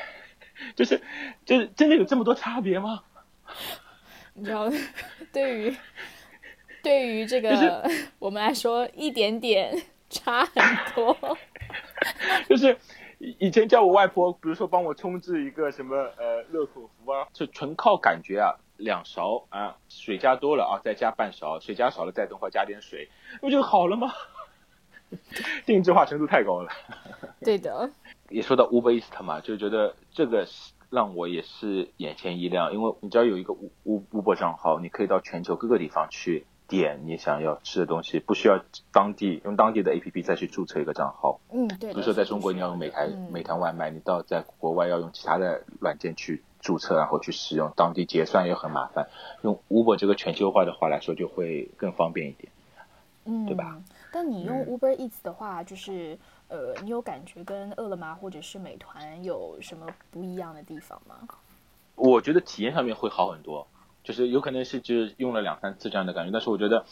[0.77, 1.01] 就是
[1.47, 3.05] 就是真的有这么多差别吗？
[4.35, 4.71] 你知道，
[5.33, 5.77] 对于。
[6.83, 9.73] 对于这个我们来说，一点点
[10.11, 11.17] 差很多。
[12.49, 12.77] 就是
[13.19, 23.09] 以前叫我外婆，比如说帮我冲制一个什么呃热口福啊，就纯靠感觉啊，两勺啊，水加多了啊，再加半勺，水加少了再等会加点水，
[23.41, 24.13] 不就好了吗？
[25.67, 26.71] 定制化程度太高了。
[27.41, 27.91] 对的。
[28.29, 30.47] 也说到 Uber Eats 嘛，就觉得这个
[30.91, 36.47] 让我也是眼前一亮，因为你只要有一个 U Uber 账号，你可以到全球各个地方去。
[36.81, 38.59] 点你想要吃的东西，不需要
[38.91, 41.39] 当地用当地的 A P P 再去注册一个账号。
[41.53, 41.93] 嗯，对。
[41.93, 49.07] 比如说在中国你要用美团美团外卖，你到在国外要用其他的软件去注册，然后去使用，当地结算也很麻烦。
[49.43, 52.51] 用 Uber 这个全球化的话来说，就会更方便一点。
[53.27, 53.79] 嗯，对吧？
[54.11, 61.17] 但你用 Uber Eats 的话，就是呃，你有感觉跟饿了么或者是美团有什么不一样的地方吗？
[61.95, 63.67] 我觉得体验上面会好很多。
[64.05, 66.85] 就是有可能是就是用了两三次这样的感觉，但是我觉得，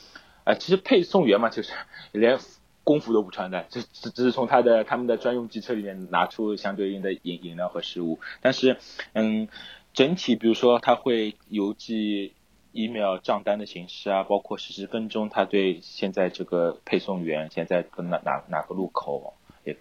[0.45, 1.73] 哎，其实配送员嘛，就是
[2.13, 2.39] 连
[2.85, 8.19] 工服都不穿的，只只只是从他的他们的专用机车里面拿出相对应的饮饮料和食物。
[8.41, 8.79] 但是，
[9.13, 9.49] 嗯，
[9.93, 12.33] 整体比如说他会邮寄
[12.73, 19.77] email 账单的形式啊，包括实时分钟，他对现在这个配送员现在跟哪哪哪个路口也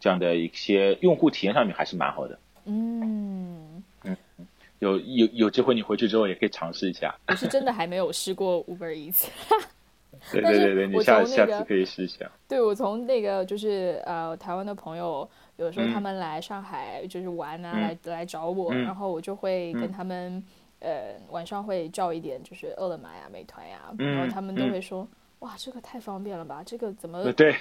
[0.00, 2.38] 这样的一些用户体验上面还是蛮好的。
[2.64, 3.67] 嗯。
[4.80, 7.14] 有有有机会，你回去之后也可以尝试一下。
[7.26, 9.26] 我是真的还没有试过 Uber Eats，
[10.32, 12.30] 对对对对，你下下次可以试一下。
[12.46, 20.42] 对，我从那个就是呃台湾的朋友，有时候他们来上海就是玩啊，来来找我，然后我就会跟他们
[20.80, 25.06] 呃晚上会叫一点，就是饿了么呀、美团呀，然后他们都会说
[25.40, 27.54] 哇，这个太方便了吧，这个怎么对？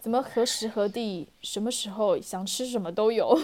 [0.00, 3.38] 怎么何时何地什么时候想吃什么都有？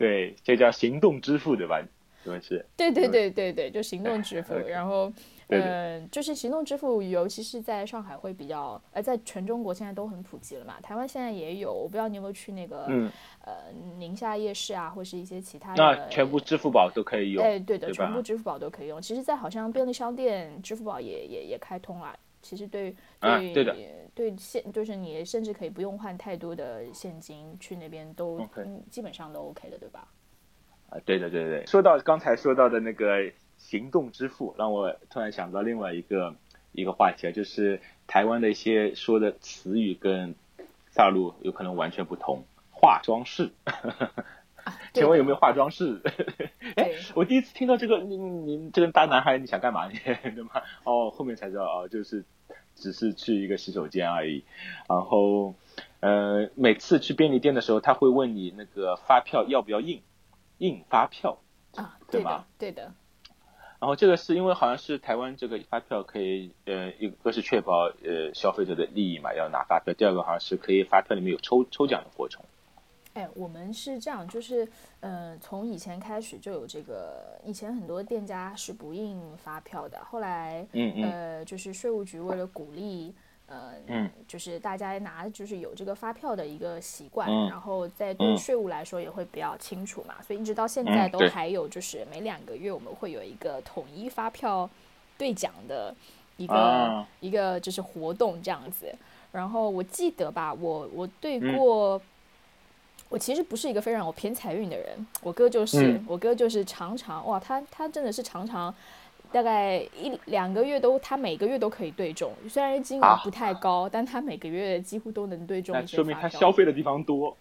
[0.00, 1.78] 对，这叫行动支付，对吧？
[2.24, 2.64] 是不是？
[2.74, 4.54] 对对对对对，就行动支付。
[4.66, 5.12] 然后，
[5.48, 10.80] 嗯，就是行动支付，尤其是在上海会比较，呃，在全中国现在都很普及了嘛。
[10.82, 13.10] 台湾现在也有，我不知道你有没有去那个，嗯
[13.44, 13.52] 呃，
[13.98, 15.82] 宁夏夜市啊，或是一些其他的。
[15.82, 17.44] 那全部支付宝都可以用。
[17.44, 19.02] 哎，对的，全部支付宝都可以用。
[19.02, 22.18] 其实，在好像便利商店，支付宝也也也开通了。
[22.42, 23.76] 其实对对对的，
[24.14, 28.46] 对现就是你甚至可以不用换太多的现金去那边都
[28.90, 30.08] 基本上都 OK 的，对吧？
[30.88, 31.66] 啊，对的对对。
[31.66, 36.34] 说到刚才说到的那个行动支付，让我突然想到另外一个
[36.72, 40.34] 一个话题啊，就是台湾的一些说的词语跟
[40.94, 42.44] 大陆有可能完全不同。
[42.72, 43.50] 化妆室，
[44.94, 46.00] 请问有没有化妆室？
[46.76, 49.88] 哎，我第一次听到这个，你你这个大男孩你想干嘛？
[49.88, 50.62] 你对吗？
[50.84, 52.24] 哦，后面才知道哦，就是
[52.74, 54.44] 只是去一个洗手间而已。
[54.88, 55.54] 然后，
[56.00, 60.02] 呃，每次去便利店的时候，他会问你那个发票要不要印，
[60.58, 61.38] 印发票
[61.74, 62.44] 啊，对吗？
[62.58, 62.92] 对的。
[63.80, 72.42] 然后这个是因为好像是台湾这个发票可以，呃，一个是确保呃消费者的利益嘛，要拿发票；第二个好像是可以发票里面有抽抽奖的过程。
[73.14, 74.66] 哎，我们是这样，就是，
[75.00, 83.12] 嗯，从以前开始就有这个，以前很多店家是不印发票的，后来，嗯嗯，呃，就是税务局为了鼓励，
[83.46, 94.70] 呃，嗯，就是大家拿就是有这个发票的一个习惯，然后在对税务来说也会比较清楚嘛，所以一直到现在都还有，就是每两个月我们会有一个统一发票
[95.18, 95.92] 兑奖的
[96.36, 98.94] 一个一个就是活动这样子，
[99.32, 102.00] 然后我记得吧，我我对过。
[103.10, 108.72] 我其实不是一个非常有偏财运的人，我哥就是，我哥就是常常哇，他他真的是常常，
[109.32, 117.36] 大概一两个月都，他每个月都可以对中，虽然金额不太高，但他每个月几乎都能对中一些说明他消费的地方多，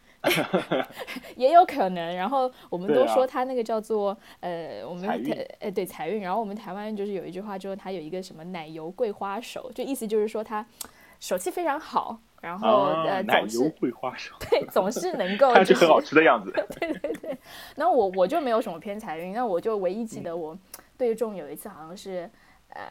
[1.38, 2.16] 也有可能。
[2.16, 10.66] 然后我们都说他那个叫做呃，我们台呃对财运，然后我们台湾就是有一句话，就是他有一个什么奶油桂花手，就意思就是说他
[11.20, 12.20] 手气非常好。
[12.42, 16.52] 然后呃，总是桂花手，对，总是能 够看上去很好吃的样子。
[16.80, 17.38] 对对对，
[17.76, 20.58] 那我我就没有什么偏财运，那我就唯一记得我
[20.98, 22.30] 对中有一次好像是
[22.70, 22.84] 呃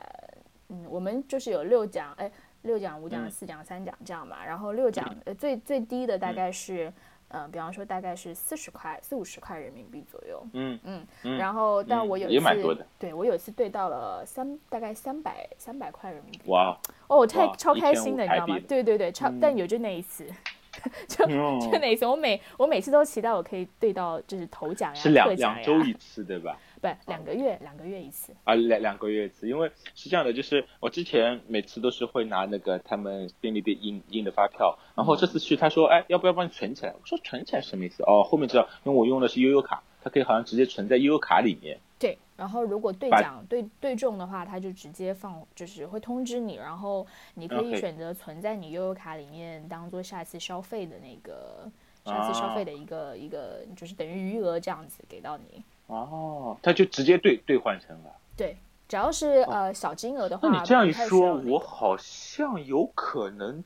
[0.69, 2.31] 嗯，我们就是有六奖，哎，
[2.63, 6.93] 六奖、五奖、四奖、三奖这样吧，然后六奖呃最最低的大概是。
[7.29, 10.47] 嗯，比方说大概是四十块、四五十块人民币左右。
[10.53, 16.41] 嗯嗯，然后但我有一次，对我有一次兑到了三，大概三百三百块人民币。
[16.47, 16.79] 哇！
[17.07, 18.59] 哦，我太超开心的，你知道吗？
[18.67, 20.27] 对对对，超，但有就那一次，
[21.09, 26.57] 就就那一次，我每我每次都期待我可以兑到就是头奖呀、是两两周一次，对吧？
[26.79, 28.35] 不，两个月，两个月一次。
[28.45, 36.93] 啊，两两个月一次，因为是这样的，就是我之前每次都是会拿那个他们便利店印印的发票，然后这次去他说，哎，要不要帮你存起来？
[36.93, 38.03] 我说存起来什么意思？
[38.05, 41.79] 哦，后面知道，因为我用的是悠悠卡，它可以好像直接存在悠悠卡里面。
[41.99, 51.69] 对，然后如果兑奖兑兑中的话，他就直接放，就是会通知你，然后你可以选择存在你悠悠卡里面，当做下次消费的那个
[52.05, 55.65] 下次消费的一个一个，就是等于余额这样子给到你。
[55.89, 58.11] 哦，他就直接兑兑换成了。
[58.37, 63.63] 对，只要是呃小金额的话，那你这样一说，我好像有可能。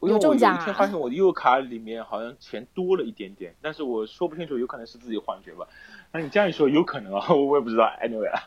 [0.00, 5.66] 有因为我有一中奖啊天发现我的优卡里面好像钱多了一点点，但是我说不清楚，有可能是自己幻觉吧。
[6.12, 7.84] 那你这样一说，有可能啊， 我也不知道。
[8.00, 8.40] Anyway 啊，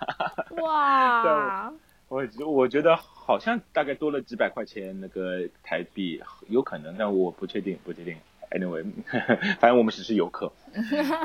[0.61, 1.73] 哇，
[2.07, 8.15] 我我觉得好像大概多了几百块钱那个台币，有可能，但我不确定，不确定。
[8.51, 8.85] Anyway，
[9.59, 10.49] 反正我们只是游客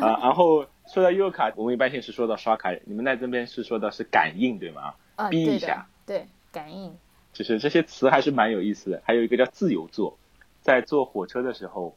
[0.00, 0.18] 啊。
[0.22, 4.94] 然后说到悠游卡，我们一般性是说到刷卡，你们那这边是说的是感应对吗？
[5.16, 6.94] 啊，逼一下，对，感应，
[7.32, 9.02] 就是这些词还是蛮有意思的。
[9.04, 10.16] 还有一个叫自由座，
[10.60, 11.96] 在坐火车的时候，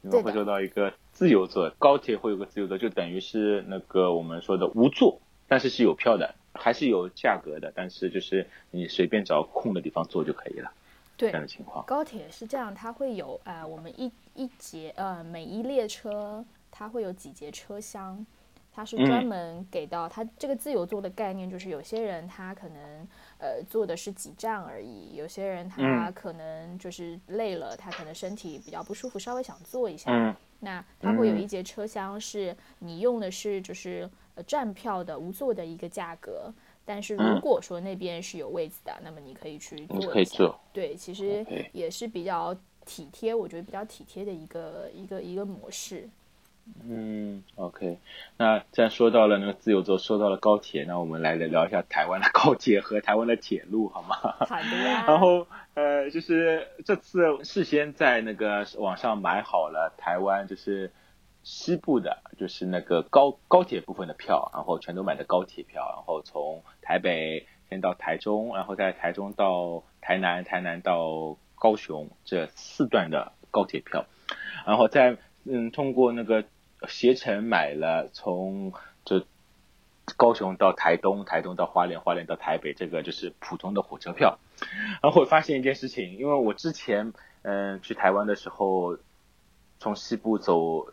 [0.00, 10.70] 你们会说到一个自由座，高铁会有个自由座，就等于是那个我们说的无座，但是是有票的，还是有价格的，但是就是你随便找空的地方坐就可以了，
[11.16, 11.84] 对这样，的情况。
[11.86, 16.44] 高铁是这样，它会有呃，我们一一节呃，每一列车
[16.76, 18.26] 它会有几节车厢，
[18.72, 23.06] 它是专嗯门给到、它这个自由座的概念，就是有些人他可能
[23.38, 36.52] 呃坐的是几站而已，有些人他嗯可能就是累了，他可能身体比较不舒服，稍微想坐一下，嗯那它会有嗯一节车厢是你用的是就是呃站票的无座的一个价格。
[36.86, 40.60] 但是如嗯果说那边是有位子的，那么你可以去坐一下可以坐。
[40.70, 46.06] 对，其实也是比较体贴，我觉得比较体贴的一个一个一个模式。
[46.88, 47.98] 嗯，OK，
[48.36, 54.16] 那既然说到了那个自由座，说到了高铁，那我们来聊一下台湾的高铁和台湾的铁路，好吗？
[54.48, 55.04] 好的呀。
[55.06, 60.90] 然后呃，就是这次事先在那个网上买好了台湾就是
[61.42, 74.06] 西部的，就是那个高高铁部分的票，然后全都买的高铁票，然后从台北先到台中，然后在台中到台南，台南到高雄这四段的高铁票，
[74.66, 76.44] 然后再嗯通过那个
[76.88, 78.72] 携程买了从
[79.04, 79.26] 这
[80.16, 84.38] 高雄到台东，台东到花莲，花莲到台北，这个就是普通的火车票。
[85.02, 88.98] 然后我发现一件事情，因为我之前嗯去台湾的时候，
[89.78, 90.88] 从西部走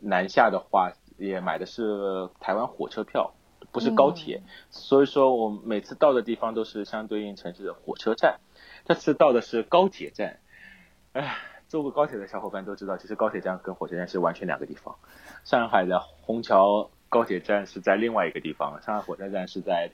[0.00, 3.34] 南下的话，也买的是台湾火车票，
[3.72, 8.40] 不是高铁，所以说我每次到的地方都是相对应城市的火车站。
[8.86, 10.40] 这次到的是高铁站，
[11.12, 11.36] 唉，
[11.74, 14.94] 坐过高铁的小伙伴都知道，其实高铁站跟火车站是完全两个地方。
[15.42, 19.90] 上海的虹桥高铁站是在另外一个地方，上海火车站是在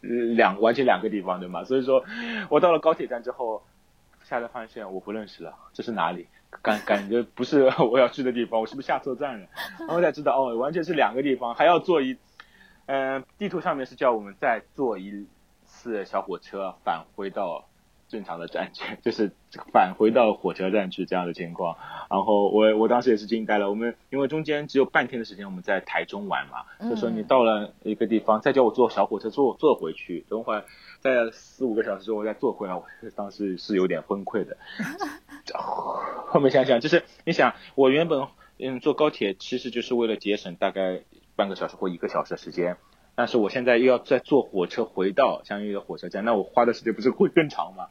[0.00, 1.64] 两完全两个地方，对吗？
[1.64, 2.04] 所以说
[2.48, 3.60] 我到了高铁站之后，
[4.22, 6.28] 下来发现我不认识了，这是哪里？
[6.62, 9.48] 感感觉不是我要去的地方，我是不是下错站了？
[9.80, 12.16] 然后才知道哦，完全是两个地方，还要坐一，
[12.86, 15.26] 嗯、地图上面是叫我们再坐一
[15.64, 17.64] 次小火车返回到
[18.08, 19.32] 正常的站去， 就是
[19.72, 21.76] 返回到火车站去这样的情况。
[22.10, 30.64] 然后我我当时也是惊呆了，我们因为中间只有半天的时间我们在台中玩嘛，就说你到了一个地方，再叫我坐小火车坐坐回去，等会儿
[31.00, 34.56] 再四五个小时之后再坐回来，我当时是有点崩溃的。
[36.28, 38.26] 后面想想，就是你想，我原本
[38.58, 41.02] 嗯坐高铁其实就是为了节省大概
[41.36, 42.76] 半个小时或一个小时的时间，
[43.14, 47.88] 但是我现在又要再坐火车回到相应的火车站，那我花的时间不是会更长吗？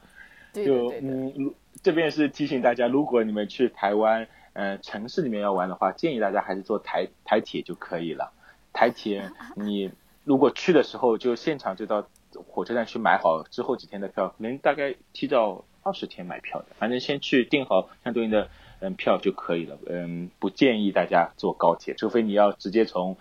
[0.65, 8.32] 就嗯，如这边是提醒大家，如果你们去台湾，呃，城市里面要玩的话，建议大家还是坐台台铁就可以了。
[8.74, 9.91] 台铁 你
[10.24, 12.08] 如果去的时候就现场就到
[12.48, 19.78] 火车站去买好之后几天的票，可能大概提早二十天买票的，反正先去订好相对应的嗯票就可以了。
[19.88, 23.15] 嗯，不建议大家坐高铁，除非你要直接从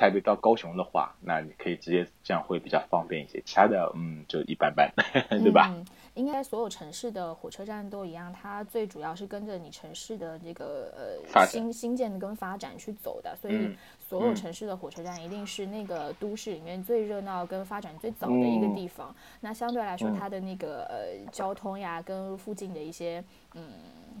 [0.00, 3.38] 台北到高雄的话，那你可以直接这样会比较方便一些。
[3.44, 4.90] 其他的嗯就一般般，
[5.28, 5.70] 对吧？
[5.70, 5.84] 嗯，
[6.14, 19.14] 应该所有城市的火车站都一样，它最主要是跟着你城市的这个呃新新建跟发展去走的，所以嗯所有嗯城市的火车站一定是那个都市里面最热闹跟发展最早的一个嗯地方。
[19.42, 23.22] 那相对来说，嗯它的那个呃交通呀，跟附近的一些
[23.54, 23.64] 嗯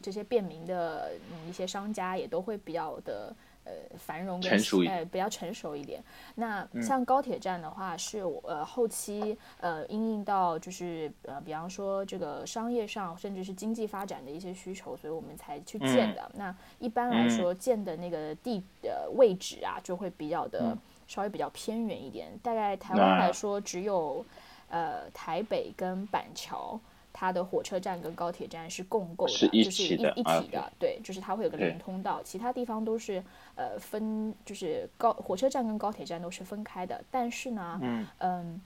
[0.02, 3.34] 这些便民的嗯一些商家也都会比较的。
[3.64, 4.52] 呃，繁荣跟
[4.88, 6.02] 呃比较成熟一点。
[6.34, 16.30] 那嗯像高铁站的话，是我呃后期呃因应到就是呃比方说这个商业上甚至是经济发展的一些需求，所以我们才去建的。
[16.34, 22.28] 那一般来说建的那个地呃位置啊，就会比较的、嗯稍微比较偏远一点。
[22.40, 24.24] 大概台湾来说，只有
[24.68, 26.80] 呃台北跟板桥。
[27.12, 33.20] 它的火车站跟高铁站是共构的，是一就是一一啊体的，对，就是它会有个连通道，其他地方都是
[33.60, 37.04] 呃分，就是高火车站跟高铁站都是分开的。
[37.10, 38.60] 但是呢，嗯嗯，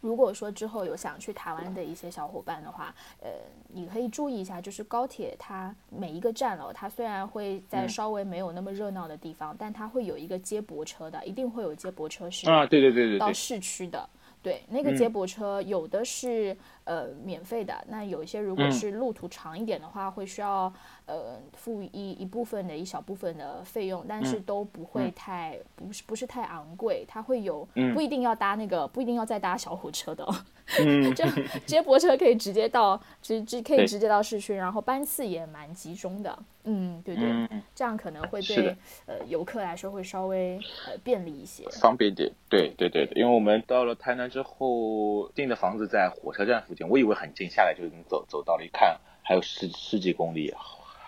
[0.00, 3.30] 如果说之后有想去台湾的一些小伙伴的话，呃，
[3.66, 13.98] 你可以注意一下，就是高铁它每一个站哦，它虽然会在稍微没有那么热闹的地方，但它会有一个接驳车的，一定会有接驳车是啊，对对对对，到市区的。
[14.00, 14.21] 对，
[14.68, 20.72] 那个接驳车有的是呃免费的，那有一些如果是路途长一点的话，会需要
[21.06, 30.26] 呃付一一部分的一小部分的费用，但是都不会太不是不是太昂贵，它会有不一定要搭那个不一定要再搭小火车的，
[31.14, 31.24] 就
[31.66, 44.22] 接驳车可以直接到直直可以直接到市区，然后班次也蛮集中的，嗯，对对，这样可能会对呃游客来说会稍微呃便利一些，方便点，对对对对，因为我们到了台南。
[44.32, 50.54] 之后订的房子在火车站附近，我以为很近，下来就已经走走到了，一看还有十十几公里，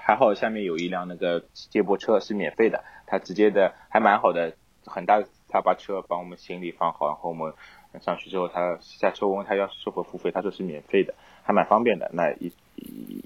[0.05, 4.53] 还好下面有一辆那个接驳车是免费的，他直接的还蛮好的，
[4.85, 7.55] 很大，他把车把我们行李放好，然后我们
[8.01, 12.53] 上去之后，他下车问他要是否付费，他说是免费的，还蛮方便的，那一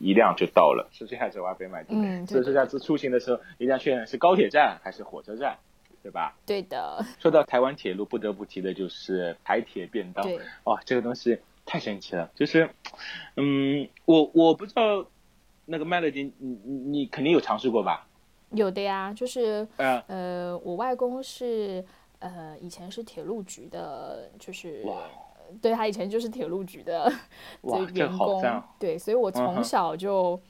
[0.00, 0.88] 一辆就到了。
[0.92, 5.56] 是这样子，我还没买嗯，所以说下次出行的时候一定要确认是高铁站还是火车站。
[6.00, 6.36] 对吧？
[6.46, 7.04] 对的。
[7.18, 10.24] 说到台湾铁路，不得不提的就是台铁便当。
[10.62, 12.30] 哇，这个东西太神奇了。
[12.36, 12.70] 就是，
[13.36, 15.04] 嗯，我我不知道
[15.66, 18.06] 那个麦乐迪，你你你肯定有尝试过吧？
[18.52, 21.84] 有的呀，就是呃，我外公是
[22.18, 24.84] 呃以前是铁路局的，就是
[25.62, 27.12] 对他以前就是铁路局的
[27.94, 28.42] 员工，
[28.78, 30.40] 对，所以我从小就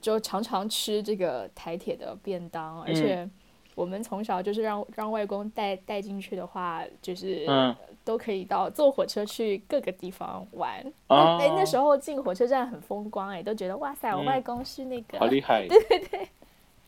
[0.00, 3.28] 就常常吃这个台铁的便当，而且。
[3.76, 7.46] 我们从小就是让让外公带带进去的话，就是
[8.02, 10.80] 都可以到坐火车去各个地方玩。
[11.08, 15.66] 哎，那时候进火车站很风光，哎，都觉得哇塞，我外公是那个好厉害。
[15.68, 16.28] 对对对。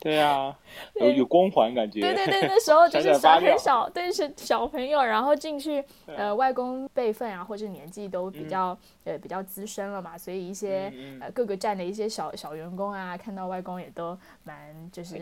[0.00, 0.56] 对啊，
[0.94, 2.00] 有有光环感觉。
[2.00, 14.56] 对对对， 那时候就是小很小，对是小朋友，然后进去，呃，外公辈分啊，或者年纪都比较呃比较资深了嘛，所以一些呃各个站的一些小小员工啊，看到外公也都蛮
[14.92, 15.14] 就是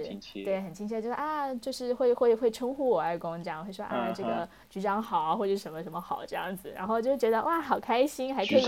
[0.44, 8.64] 对很亲切，就是啊，就是会会会称呼我外公这样，会说啊这个局长好啊，或者什么什么好这样子，然后就觉得哇好开心，还可以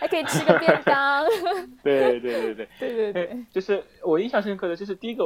[0.00, 1.24] 还可以吃个便当。
[1.84, 5.19] 对对对对 对对对，就是我印象深刻的就是第一个。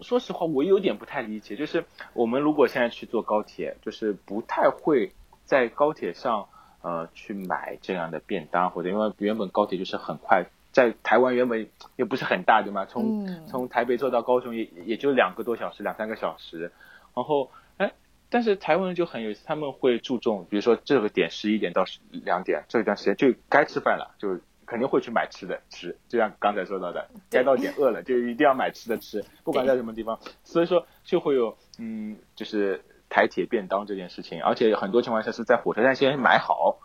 [0.00, 5.10] 说实话，我有点不太理解，就是我们如果现在去坐高铁，就是不太会
[5.44, 6.46] 在高铁上
[6.82, 12.86] 呃去买这样的便当，或者因为原本高铁就是很快，在台湾原本也不是很大，对吗？
[12.86, 16.70] 从从台北坐到高雄也也就两个多小时，两三个小时。
[17.14, 17.92] 然后哎，
[18.30, 24.38] 但是台湾人就很有意思，他们会注重，比如说这个点十一点到两点这一段时间就该吃饭了，就。
[24.68, 30.20] 肯定会去买吃的吃，就像刚才说到的，该到点饿了就一定要买吃的吃，不管在什么地方。
[30.44, 36.78] 所以说就会有嗯，就是台铁便当这件事情，而且很多情况下是在火车站先买好，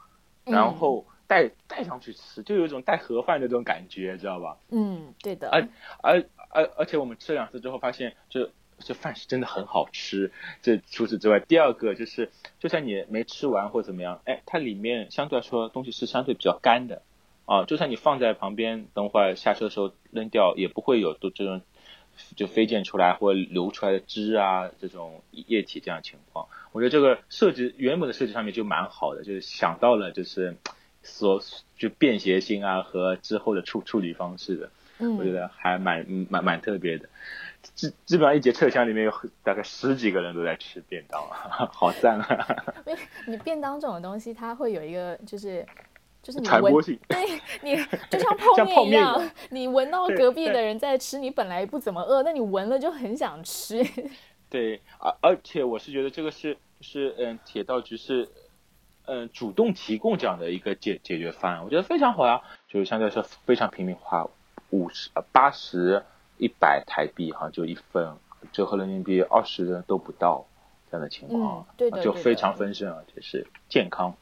[0.46, 4.56] 然后带带上去吃，就有一种带盒饭的这种感觉，知道吧？
[4.70, 5.50] 嗯，对的。
[5.50, 5.68] 而
[6.02, 10.32] 而而而且我们吃了两次之后发现，这这饭是真的很好吃。
[10.62, 17.02] 这除此之外，第二个就是，就算你没吃完或怎么样，哎，它里面相对来说东西是相对比较干的。
[17.46, 21.62] 啊，就算你放在旁边，等会儿下车的时候扔掉，也不会有都这种
[22.38, 26.48] 就飞溅出来或流出来的汁啊这种液体这样情况。
[26.72, 30.56] 我觉得这个设计原本的设计上面就蛮好的，就是想到了就是
[31.02, 31.42] 所
[31.78, 34.70] 就便携性啊和之后的处处理方式的，
[35.00, 37.10] 嗯我觉得还蛮蛮蛮特别的。
[37.62, 39.14] 基基本上一节车厢里面有
[39.44, 41.22] 大概十几个人都在吃便当，
[41.72, 42.64] 好赞啊！
[43.28, 45.66] 你便当这种东西，它会有一个就是。
[46.24, 46.74] 就是你闻，
[47.10, 47.76] 对你
[48.10, 53.86] 就像泡面一样，你闻到隔壁的人在吃，你本来不怎么饿，那你闻了就很想吃。
[54.50, 58.30] 对，而而且我是觉得这个是是嗯，铁道局是
[59.06, 64.26] 嗯主动提供这样的一个解解决方案，我觉得非常好呀，就是相对来说非常平民化，
[64.70, 66.04] 五十呃八十
[66.38, 68.16] 一百台币好像就一份，
[68.54, 70.46] 折合人民币二十都不到
[70.90, 74.16] 这样的情况，对的，就非常丰盛，而且是健康。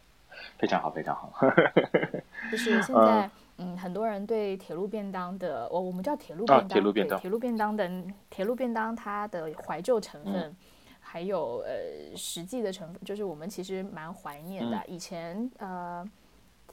[0.57, 1.31] 非常好，非常好。
[2.51, 7.89] 就是现在，嗯，很多人对铁路便当的，我我们叫铁路便当，铁路便当，铁路便当的
[8.29, 10.55] 铁路便当，它的怀旧成分，
[10.99, 14.81] 还有呃实际的成分，就是我们其实蛮怀念的。
[14.87, 16.09] 以前呃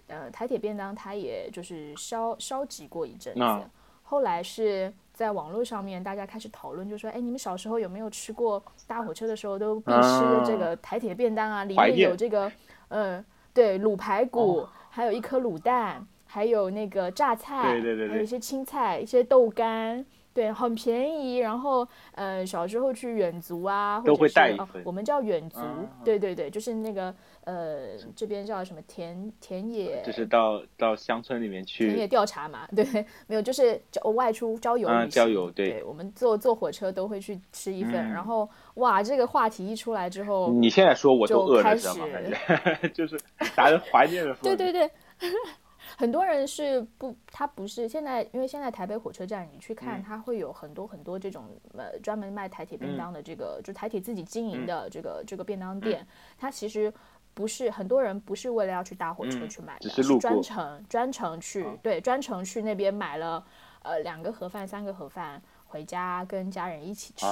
[0.08, 3.70] 呃台铁便当，它也就是烧烧急过一阵子，
[4.02, 11.64] 后来是在网络上面大家开始讨论，就说，哎，你们小时候有没有吃过搭火车的时候都必吃的这个台铁便当啊？
[11.64, 12.50] 里面有这个，
[12.88, 13.24] 嗯。
[13.59, 20.06] 对，卤排骨，还有一颗卤蛋，还有那个榨菜，对对对，还有一些青菜，一些豆干，
[20.39, 21.39] 对，很便宜。
[21.39, 24.80] 然后，呃，小时候去远足啊，都会带一份。
[24.84, 25.59] 我们叫远足，
[26.05, 27.12] 对对对，就是那个
[27.43, 32.68] 呃，这边叫什么田田野，就是到到乡村里面去田野调查嘛。
[32.76, 32.84] 对，
[33.26, 33.80] 没有，就是
[34.14, 34.86] 外出郊游。
[34.89, 35.82] 嗯郊游，对。
[35.82, 37.95] 我们坐坐火车都会去吃一份。
[37.95, 42.07] 然后，哇，这个话题一出来之后，你现在说我都饿了，知道吗？
[42.95, 43.18] 就是
[43.57, 44.32] 大家怀念的。
[44.41, 44.89] 对对对。
[45.99, 56.07] 很多人是不，他不是现在，因为现在台北火车站，你去看，它会有很多很多这种呃专门卖台铁便当的这个，就台铁自己经营的这个这个便当店，
[56.38, 56.92] 它其实
[57.34, 63.44] 不是很多人不是为了要去搭火车去买的，是专程专程去，对，专程去那边买了
[63.82, 67.26] 呃两个盒饭、三个盒饭回家跟家人一起吃。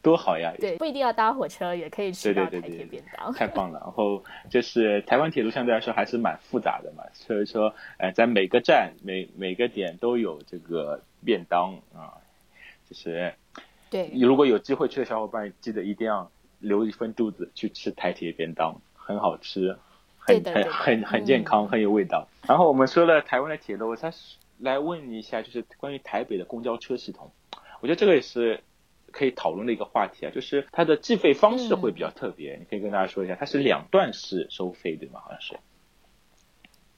[0.00, 0.52] 多好呀！
[0.58, 3.32] 对，不一定要搭火车，也可以吃到台铁便当。
[3.32, 3.80] 太棒了！
[3.80, 12.14] 然后就是台湾铁路相对来说还是蛮复杂的嘛，所以说，呃，在每个站、每每个点都有这个便当啊，
[12.88, 13.34] 就是
[13.90, 14.10] 对。
[14.14, 16.30] 如果有机会去的小伙伴，记得一定要
[16.60, 19.76] 留一份肚子去吃台铁便当，很好吃，
[20.18, 22.28] 很很很很健康，很有味道。
[22.46, 24.12] 然后我们说了台湾的铁路，我再
[24.58, 27.32] 来问你一下，就是关于台北的公交车系统，
[27.80, 28.60] 我觉得这个也是。
[29.18, 35.20] 可以讨论的一个话题啊，就是它的计费方式会比较特别，你可以跟大家说一下，它是两段式收费对吗？
[35.24, 35.58] 好像是。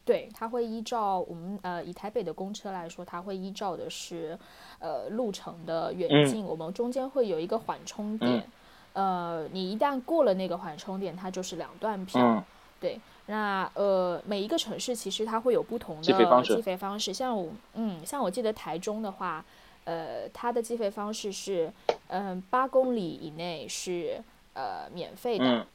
[0.04, 4.38] 对，它会依照我们呃以台北的公车来说，它会依照的是
[4.80, 8.44] 呃路程的远近，我们中间会有一个缓冲点，
[8.92, 12.44] 呃，你一旦过了那个缓冲点，它就是两段票。
[12.80, 16.12] 对，那呃每一个城市其实它会有不同的计
[16.60, 19.42] 费方式，像我嗯像我记得台中的话。
[19.84, 21.72] 呃，它的计费方式是，
[22.08, 24.20] 嗯，八公里以内是
[24.54, 25.66] 呃免费的。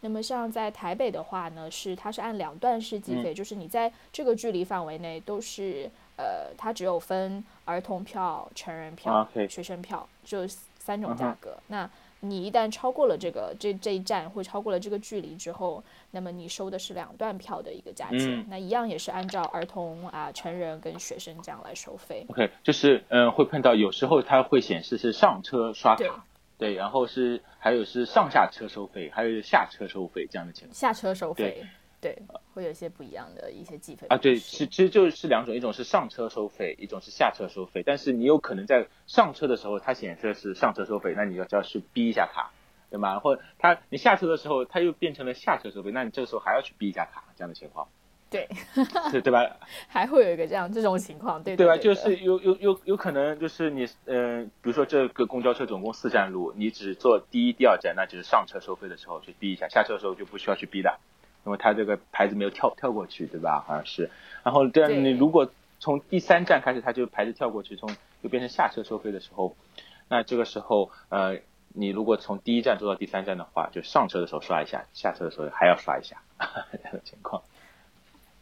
[0.00, 10.44] 那么像在台北的话呢，是它是按两段式计费，就是你在这个距离范围内都是呃，它只有分儿童票、成人票、学生票，就
[10.76, 11.56] 三种价格。
[11.68, 11.88] 那
[12.24, 18.46] 你一旦超过了这个这这一站，或超过了这个距离之后，那么你收的是两段票的一个价钱。
[18.48, 22.24] 那一样也是按照儿童啊、成人跟学生这样来收费。
[22.28, 26.24] OK，就是嗯，会碰到有时候它会显示是上车刷卡，
[26.58, 30.74] 对，然后是还有是上下车收费，还有下车收费这样的情况。
[30.74, 31.58] 下车收费。
[31.60, 31.66] 对，
[32.52, 34.16] 会有一些不一样的一些计费啊。
[34.16, 37.82] 对，其其实就是两种，一种是上车收费，一种是下车收费。
[37.84, 42.50] 但是你有可能在上车的时候，它显示的是上车收费，那你要就要去逼一下卡，
[42.90, 43.20] 对吗？
[43.20, 47.86] 或者它你下车的时候，它又变成了下车收费，那你这个时候还要去逼一下卡，这样的情况。
[48.30, 48.48] 对，
[49.12, 49.58] 对 对吧？
[49.88, 51.76] 还会有一个这样这种情况，对对吧？
[51.76, 60.98] 就是有有有有可能就是你嗯，比如说这个公交车总共四站路，你只坐第一、第二站，那就是上车收费的时候去逼一下，下车的时候就不需要去逼的。
[61.44, 63.64] 因为它这个牌子没有跳跳过去，对吧？
[63.66, 64.10] 好像是。
[64.44, 67.88] 然后这样，你如果从第三站开始，它就牌子跳过去，从
[68.22, 69.56] 就变成下车收费的时候，
[70.08, 71.38] 那这个时候，呃，
[71.68, 76.22] 你如果从第一站坐到第三站的话，就上车的时候刷一下，下车的时候还要刷一下，
[76.72, 77.42] 这样的情况。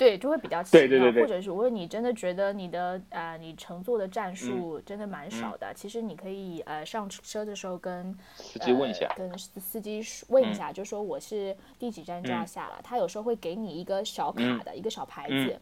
[0.01, 12.81] 对，就会比较奇妙，或者是如果你真的觉得你的呃你乘坐的站数真的蛮少的，其实你可以呃上车的时候跟司机问一下，跟司机问一下，就说我是第几站就要下了。
[12.83, 15.61] 他有时候会给你一个小卡的一个小牌子，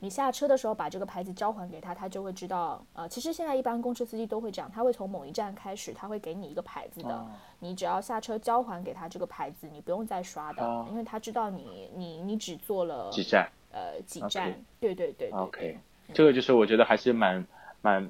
[0.00, 2.82] 你下车的时候把这个牌子交还给他，他就会知道。
[2.94, 7.26] 呃，其实现在一般公车司机都会这样，他会从某一站开始，他会给你一个牌子的，
[7.58, 13.46] 你只要下车交还给他这个牌子，你不用再刷的，因为他知道你你你只坐了几站。
[13.74, 14.64] 呃，几站？
[14.78, 15.30] 对对对。
[15.30, 15.78] OK，
[16.12, 17.44] 这个就是我觉得还是蛮
[17.82, 18.08] 蛮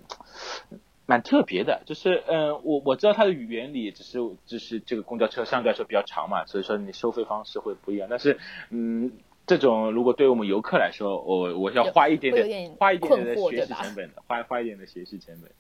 [1.06, 8.08] 蛮特别的，就是嗯，我我知道它的原理，只是只是这个公交车相对来说比较长嘛，所以说你收费方式会不一样。
[8.10, 8.38] 但是
[8.68, 9.12] 嗯，
[9.46, 15.50] 这种如果对我们游客来说，我我要花一点点花一点点的学习 成本的，花花一点的学习成本。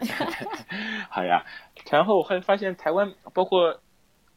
[1.10, 1.44] 好呀，
[1.90, 3.80] 然后我会发现台湾包括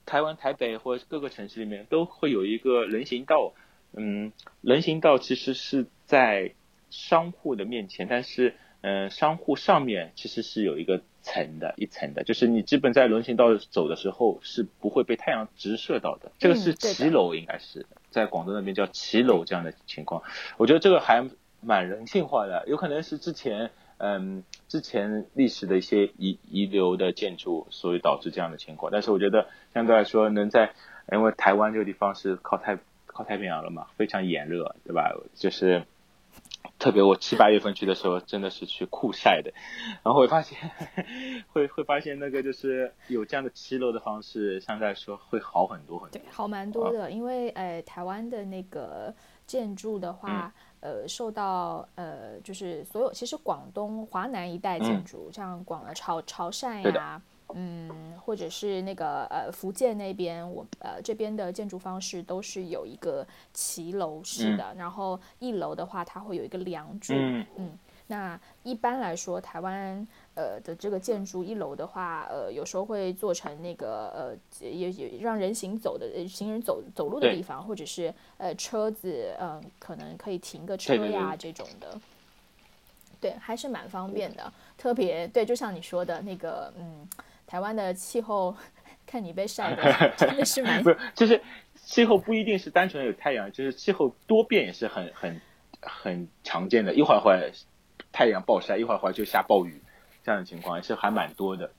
[0.05, 3.53] 台湾台北或各个城市里面都会有一个人行道。
[3.95, 4.31] 嗯，
[4.61, 6.53] 人行道其实是在
[6.89, 16.31] 商户的面前，但是嗯，商户上面其实是有一个层的，一层的，就是你基本在人行道走的时候是不会被太阳直射到的。
[16.37, 20.21] 这个是骑楼，应该是在广东那边叫骑楼这样的情况。
[20.57, 21.27] 我觉得这个还
[21.61, 28.91] 蛮人性化的，有可能是之前嗯之前历史的一些遗遗留的建筑，所以导致这样的情况。
[28.91, 30.73] 但是我觉得相对来说，能在
[31.11, 32.77] 因为台湾这个地方是靠太。
[33.13, 35.13] 靠太平洋了嘛，非常炎热，对吧？
[35.35, 35.85] 就是
[36.79, 39.53] 特别我七八月份去的时候，真的是去酷晒的，
[40.03, 40.57] 然后会发现，
[41.53, 46.19] 会会发现那个就是有这样的骑楼的方式，相对来说会好很多很多。
[46.19, 49.13] 对，好蛮多的，因为呃，台湾的那个
[49.45, 57.21] 建筑的话，呃，受到呃，就是所有其实广东华南一带建筑，像广潮潮汕呀。
[57.55, 67.13] 嗯，或者是那个呃福建那边，我呃这边的建筑方式都是有一个骑楼式的，然后一楼的话它会有一个梁柱。
[67.15, 67.77] 嗯嗯，
[68.07, 74.35] 那一般来说，台湾呃的这个建筑一楼的话，呃有时候会做成那个呃
[74.67, 81.99] 也也让人行走的行人走走路的地方，或者是呃车子嗯可能可以停个车呀这种的。
[83.21, 87.07] 对，还是蛮方便的，特别对，就像你说的那个嗯。
[87.45, 88.55] 台湾的气候，
[89.05, 91.41] 看你被晒的 真的是蛮不是，就是
[91.75, 95.41] 气候不一定是单纯有太阳，就是气候多变也是很很
[95.81, 96.93] 很常见的。
[96.93, 97.51] 一会儿会
[98.11, 99.81] 太阳暴晒，一会儿会就下暴雨，
[100.23, 101.69] 这样的情况也是还蛮多的。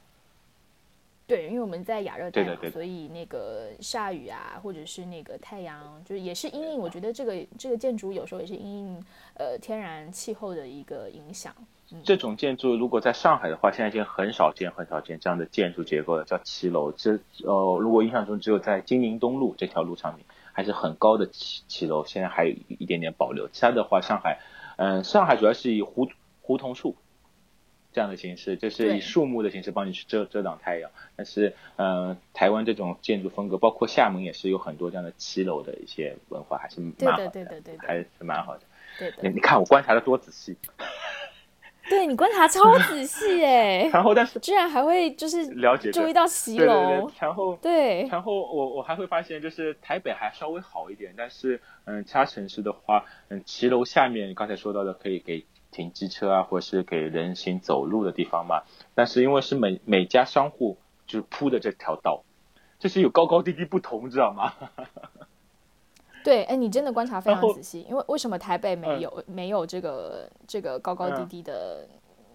[1.27, 6.79] 对，因为我们在亚热带嘛，所以那个下雨啊，或者是那个太阳，就是也是因应。
[6.79, 9.05] 我觉得这个这个建筑有时候也是因应
[9.39, 11.55] 呃天然气候的一个影响。
[12.03, 16.93] 这种建筑如果在上海的话，现在已经很少见、很少见这样的建筑结构了，叫骑楼。
[16.93, 23.49] 这呃，如果印象中只有在金陵东路这条路上面，还是很高的骑骑楼，现在还有一点点保留。
[23.49, 24.41] 其他的话，上海，
[24.77, 26.09] 嗯，上海主要是以胡
[26.41, 26.97] 胡同树
[27.93, 30.91] 这样的形式，就是以树木的形式帮你去遮遮挡太阳。
[31.17, 38.63] 但是，嗯，台湾这种建筑风格，包括厦门也是有很多这样的骑楼的一些文化，还是蛮好的，对对对对，还是蛮好的。
[38.99, 40.57] 对的，你你看我观察的多仔细。
[41.91, 58.63] 对你观察超仔细哎，然后但是居然还会就是了解注意到骑楼，然后对，然后我我还会发现就是台北还稍微好一点，但是嗯，其他城市的话，嗯，骑楼下面刚才说到的可以给停机车啊，或者是给人行走路的地方嘛，
[58.95, 62.23] 但是因为是每每家商户就是铺的这条道，
[62.79, 64.55] 就是有高高低低不同，知道吗？
[66.25, 71.87] 对，哎，你真的观察非常仔细，因为为什么台北没有没有这个这个高高低低的？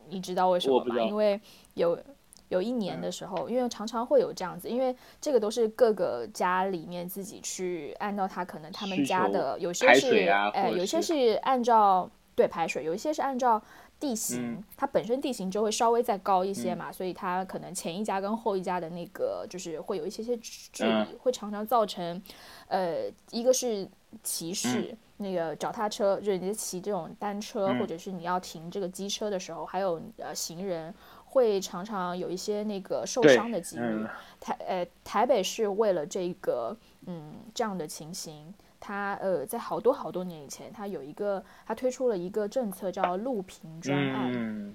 [0.10, 0.96] 你知道为什么吗？
[1.02, 1.40] 因为
[1.74, 2.00] 有
[2.48, 13.62] 有一年的时候，因为常常会有这样子，因为这个都是各个家里面自己去按照他可能他们家的有些是哎，有些是按照对排水，有一些是按照。
[14.00, 22.22] 地形它本身地形就会稍微再高一些嘛，所以它可能前一家跟后一家的那个就是会有一些些距离，会常常造成，
[22.68, 23.88] 呃，一个是
[24.24, 30.94] 骑士那个脚踏车，就是你骑这种单车或者是你要停这个机车的时候，还有呃行人
[31.26, 34.08] 会常常有一些那个受伤的几率。
[34.40, 36.76] 台呃台北市为了这个
[37.06, 38.54] 嗯这样的情形。
[38.90, 44.74] 他呃，在好多好多年以前，他有一个，他推出了一个政策叫路平专案，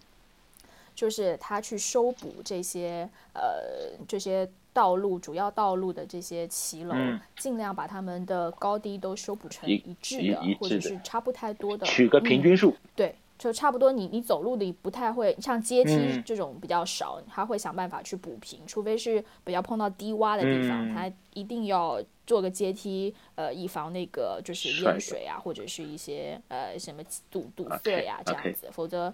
[0.94, 6.94] 就是他去修补这些呃这些道路主要道路的这些骑楼，
[7.38, 13.16] 尽量把他们的高低都修补成一致的，或者是差不太多的，取个平均数，对。
[13.38, 29.12] 就差不多，你你走路的不太会像阶梯这种比较少，他会想办法去补平，除非是比较碰到低洼的地方，他一定要做个阶梯，呃，以防那个就是淹水啊，或者是一些呃什么堵堵塞啊这样子，否则。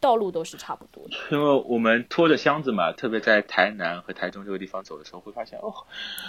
[0.00, 5.72] 道路都是差不多的，因为我们拖着箱子嘛，特别在台南和台中这个地方走的时候，会发现哦，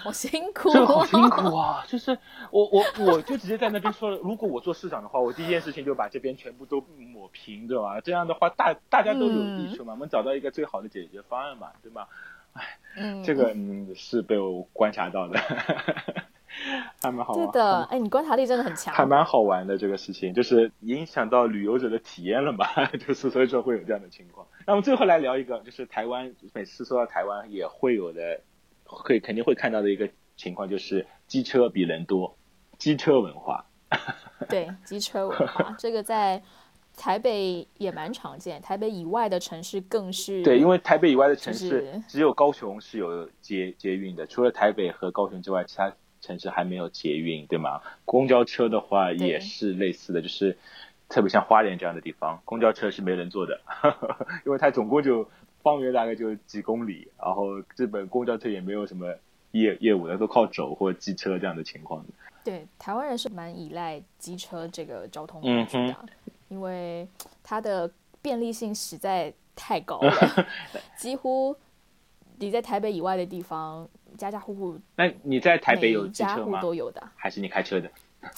[0.03, 1.83] 好辛苦，好辛苦啊！
[1.87, 2.17] 就是
[2.51, 8.01] 我我我就直接在那边说了，如果我做市长的话，我第一件事情就把这边全部都抹平，对吧？
[8.01, 12.07] 这样的话，大大家都有益处嘛，我们找到一个最好的解决方案嘛，对吧？
[12.53, 12.79] 哎，
[13.23, 15.39] 这个嗯是被我观察到的。
[17.01, 17.45] 还蛮好玩。
[17.45, 18.93] 对的，哎，你观察力真的很强。
[18.93, 22.65] 还蛮好玩的这个事情，就是影响到旅游者的体验了嘛，
[22.97, 24.45] 就是所以说会有这样的情况。
[24.65, 28.41] 那么最后来聊一个，就是台湾每次说到台湾也会有的，
[28.83, 32.35] 会肯定会看到的一个情况，就是机车比人多，
[32.77, 33.65] 机车文化。
[34.49, 36.41] 对，机车文化这个在
[36.95, 40.43] 台北也蛮常见，台北以外的城市更是。
[40.43, 45.93] 对，因为台北以外的城市只有高雄是有捷捷运的，除了台北和高雄之外，其他。
[46.21, 47.81] 城市还没有捷运，对吗？
[48.05, 50.57] 公交车的话也是类似的，就是
[51.07, 53.59] 特别像花莲这样的地方，公交车是没人坐的，
[54.45, 55.29] 因为它总共就
[55.61, 59.13] 方圆大概就几公里，然后日本公交车也没有什么
[59.51, 62.05] 业业务的，都靠走或机车这样的情况。
[62.43, 65.95] 对，台湾人是蛮依赖机车这个交通工具的，
[66.47, 67.07] 因为
[67.43, 67.89] 它的
[68.21, 70.11] 便利性实在太高了，
[70.97, 71.55] 几乎
[72.37, 73.87] 你在台北以外的地方。
[74.19, 76.61] 家家户户，那你在台北有机车吗？
[76.61, 77.89] 都有的，还是你开车的？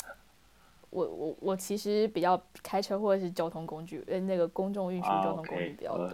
[0.91, 6.09] 我我我其实比较开车或者是交通工具，呃，那个公众运输交通工具比较多。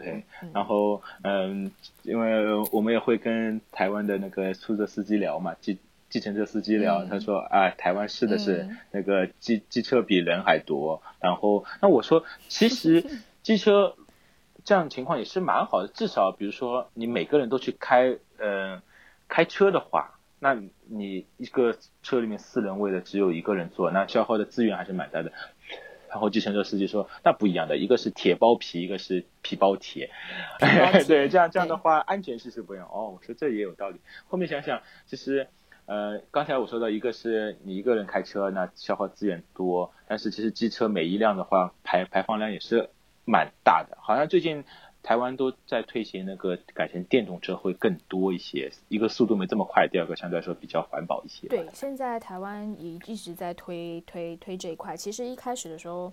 [0.53, 1.72] 然后嗯，
[2.03, 5.80] 因为我们也会跟台湾的那个出租车司机聊嘛，计
[6.11, 11.01] 计程车司机聊，他说啊，台湾是的是那个机机车比人还多。
[11.20, 13.03] 然后那我说，其实
[13.41, 13.95] 机车
[14.63, 18.80] 这样情况也是蛮好的，至少比如说你每个人都去开，嗯，
[19.28, 20.14] 开车的话。
[20.40, 20.56] 那
[20.86, 25.32] 你一个车里面四人位的只有一个人坐，那消耗的资源还是蛮大的。
[26.10, 30.12] 然后计程车司机说，那不一样的，一个是铁包皮，一个是皮包铁。
[31.08, 32.88] 对，这样这样的话安全系数不一样。
[32.88, 34.00] 哦，我说这也有道理。
[34.28, 35.48] 后面想想，其实
[35.88, 42.92] 呃，刚才我说的一个是你一个人开车，那消耗资源多，但是其实机车每一辆的话排排放量也是
[43.26, 43.98] 蛮大的。
[44.00, 44.64] 好像最近。
[45.08, 51.47] 台湾都在推行那个改成电动车会更多一些，一个速度没这么快，第二个相对来说比较环保一些。
[51.47, 54.97] 对，现在台湾也一直在推推推这一块。
[54.97, 56.12] 其实一开始的时候，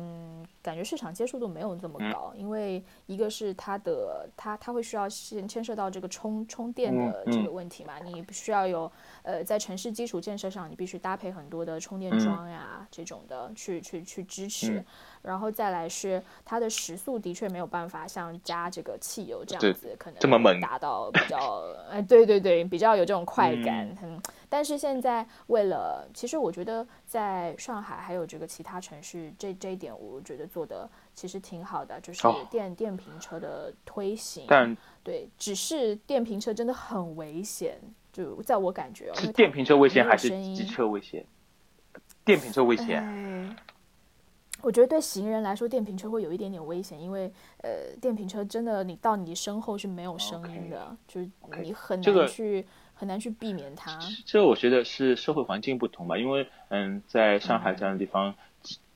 [0.00, 8.90] 嗯，感觉市场接受度没有这么高，因为一个是它的它它会需要牵牵涉到这个充充电的这个问题嘛，你不需要有
[9.24, 14.84] 呃在城市基础建设上，你必须搭配很多的充电桩呀这种的去去去支持。
[15.20, 23.88] 然后再来是它的时速的确没有办法像加这个汽油这样子，可能这么猛达到比较，哎，对对对，比较有这种快感。
[24.00, 34.44] 嗯，但是现在为了，其实我觉得在上海还有这个其他城市，这这一点我觉得做的其实挺好的，就是电电瓶车的推行。
[34.48, 37.78] 但对，只是电瓶车真的很危险，
[38.12, 41.24] 就在我感觉，是电瓶车危险还是机车危险？
[42.24, 43.56] 电瓶车危险。
[44.60, 47.32] 我觉得对行人来说，电瓶车会有一点点危险，因为
[47.62, 51.30] 呃，电瓶车真的你到你身后是没有声音的，就是
[51.62, 52.66] 你很难去
[52.98, 53.98] 很难去避免它。
[54.26, 58.34] 这我觉得是社会环境不同吧，因为嗯，在上海这样的地方，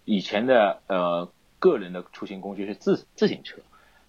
[0.05, 3.59] 以前的呃个人的出行工具是自自行车，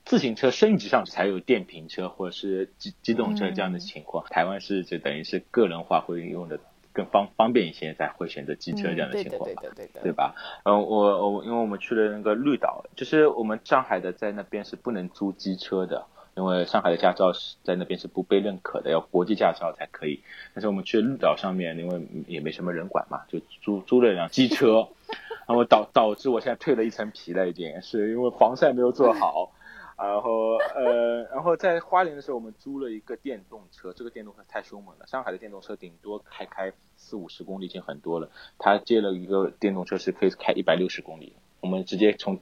[0.03, 4.25] 自行车升级上去才有电瓶车或者是机机动车这样的情况。
[4.29, 6.59] 台湾是就等于是个人化会用的。
[6.95, 9.63] 更方方便一些，才会选择机车这样的情况吧，
[10.03, 10.35] 对吧？
[10.63, 16.05] 嗯，我我因为我们去了那个绿岛，就是我们上海的在那边是不能租机车的，
[16.36, 20.23] 因为上海的驾照是在那边是不被认可的，要国际驾照才可以。
[20.53, 24.88] 但是我们去绿岛上面，因为也没什么人管嘛，就租租了一辆机车，
[25.47, 29.51] 然后导导致我现在蜕了一层皮了，已经是因为防晒没有做好。
[29.95, 35.05] 然后呃，然后在花莲的时候，我们租了一个电动车，这个电动车太凶猛了。
[35.05, 42.39] 上海的电动车顶多开开四五十公里已经很多了，他借了一个电动车是可以开一百六十公里，我们直接从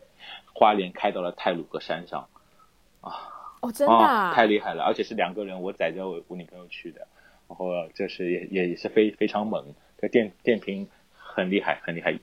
[0.55, 2.29] 花莲开到了泰鲁阁山上，
[3.01, 3.11] 啊，
[3.61, 7.07] 哦，真的，太厉害了，而且是两个人，我载着我我女朋友去的，
[7.47, 12.17] 然后就是也也是非非常猛，这电电瓶很厉害很厉害，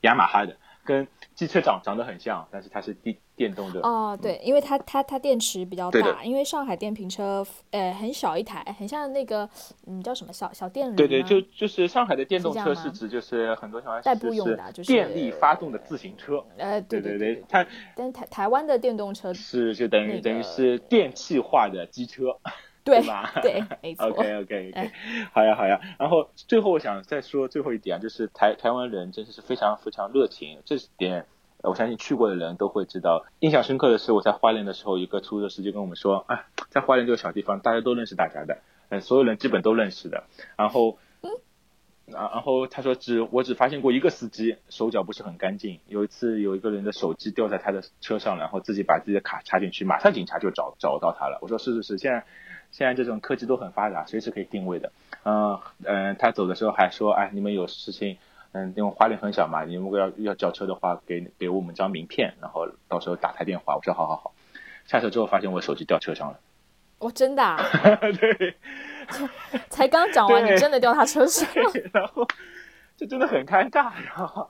[0.00, 0.56] 雅马哈的。
[0.84, 3.80] 跟机车长长得很像，但是它是电电动的。
[3.80, 9.48] 哦，对，因为它它它电池比较大，因为上海电瓶车呃很小一台，很像那个
[9.86, 10.96] 嗯叫什么小小电驴。
[10.96, 16.44] 对对，就就是上海的电动车是指就是很多小孩代步用的，就是电力发动的自行车。
[16.58, 17.66] 呃，对对对，它
[17.96, 22.36] 但台台湾的电动车是就等于等于是电气化的机车。
[22.84, 23.32] 对吧？
[23.42, 24.06] 对，没错。
[24.06, 24.90] OK OK OK，
[25.32, 25.80] 好呀好呀。
[25.98, 31.26] 然后最后我想再说最后一点啊，就是台台湾人真的是非常非常热情，这点
[31.62, 33.24] 我相信去过的人都会知道。
[33.38, 38.58] 印象深刻的是我在花莲的时候，一个出租车司机跟我们说，啊，在花莲这个小地方，大家都认识大家的，
[38.88, 40.24] 嗯，所有人基本都认识的。
[40.56, 40.98] 然后，
[42.04, 45.78] 然然后他说只我只发现过一个司机手脚不是很干净。
[45.86, 51.38] 有一次有一个人的手机掉在他的车上，然后自己把自己的卡插进去，马上警察就找找到他了。
[51.42, 52.26] 我说是是是，现在。
[52.72, 54.90] 现在这种科技都很发达，随时可以定位的。
[55.24, 58.16] 嗯嗯，他走的时候还说：“哎，你们有事情，
[58.52, 64.32] 嗯，因为花莲很小嘛，你如果要要叫车的话，给给我们张名片，然后到时候打台电话。”我说：“好好好。”
[64.86, 66.40] 下车之后发现我手机掉车上了。
[66.98, 67.42] 我真的？
[67.42, 67.62] 啊
[68.18, 68.56] 对。
[69.68, 71.70] 才刚讲完，你真的掉他车上 了？
[71.92, 72.26] 然后
[72.96, 74.48] 这真的很尴尬，然后。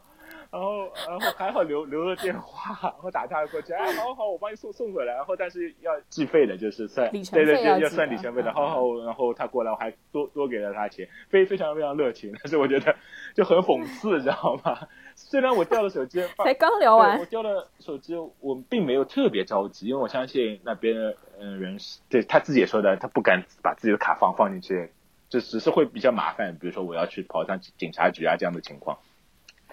[0.53, 12.95] 然后，然后还好留留了电话，然后打电话过去，哎，好好，我帮你送送回来，然后但是要计费的，就是算对对对，要算里程费的，好好，然后他过来，我还多多给了他钱，非非常非常热情，但是我觉得
[13.35, 14.79] 就很讽刺，知道吗？
[15.17, 24.91] 虽然我掉了手机， 才刚聊完，我掉了手机，我并没有特别着急，因为我相信那边嗯人是对他自己也说的，他不敢把自己的卡放放进去，
[25.31, 28.99] 就只是会比较麻烦，比如说我要去跑趟警察局啊这样的情况。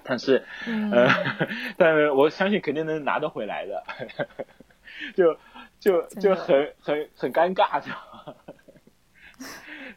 [0.09, 0.43] 但是，
[0.91, 1.07] 呃，
[1.77, 3.83] 但是我相信肯定能拿得回来的，
[5.15, 5.37] 就
[5.79, 7.91] 就就很很很尴尬，就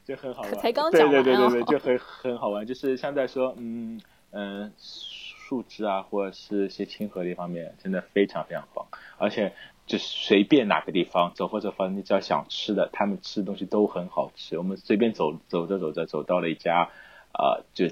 [0.05, 0.55] 就很好玩。
[0.57, 2.67] 才刚讲对对对对对，就很很好玩。
[2.67, 4.01] 就是像在说，嗯
[4.33, 8.87] 嗯，树枝啊，或者是一些亲和力方面，真的非常非常棒。
[9.17, 9.55] 而且
[9.87, 14.59] 就随便哪个地方走或者方，你只要想吃的，他们吃的东西都很好吃。
[14.59, 16.91] 我们随便走走着走着，走到了一家，
[17.33, 17.89] 呃，就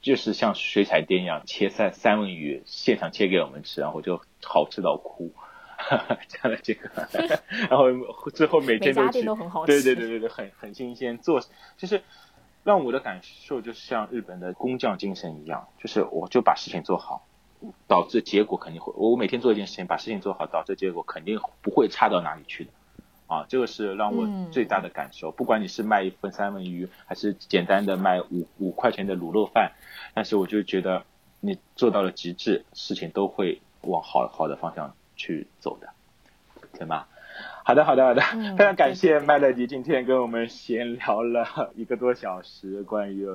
[0.00, 5.32] 就是像水彩店一样切三三文鱼，现场切给我们吃，然后就好吃到哭。
[6.28, 6.90] 这样的这个，
[7.70, 7.86] 然后
[8.34, 9.22] 最后每天都去，
[9.66, 11.16] 对对对对对，很很新鲜。
[11.16, 11.40] 做
[11.78, 12.02] 就是
[12.64, 17.26] 让我的感受，就是像日本的工匠精神一样，就是我就把事情做好，
[17.88, 18.92] 导致结果肯定会。
[18.94, 22.70] 我每天做一件事情，把事情做好，导致结果肯定不会差到哪里去的。
[23.30, 25.30] 啊，这个是让我最大的感受。
[25.30, 29.72] 不管你是卖一份三文鱼，还是简单的卖五五块钱的卤肉饭，
[30.12, 31.04] 但是我就觉得
[31.40, 34.94] 你做到了极致，事情都会往好好的方向。
[35.22, 35.90] 去走的，
[36.78, 37.04] 行吗？
[37.62, 38.22] 好的，好的，好的，
[38.56, 43.26] 非常感谢麦乐迪今天跟我们闲聊了一个多小时，关于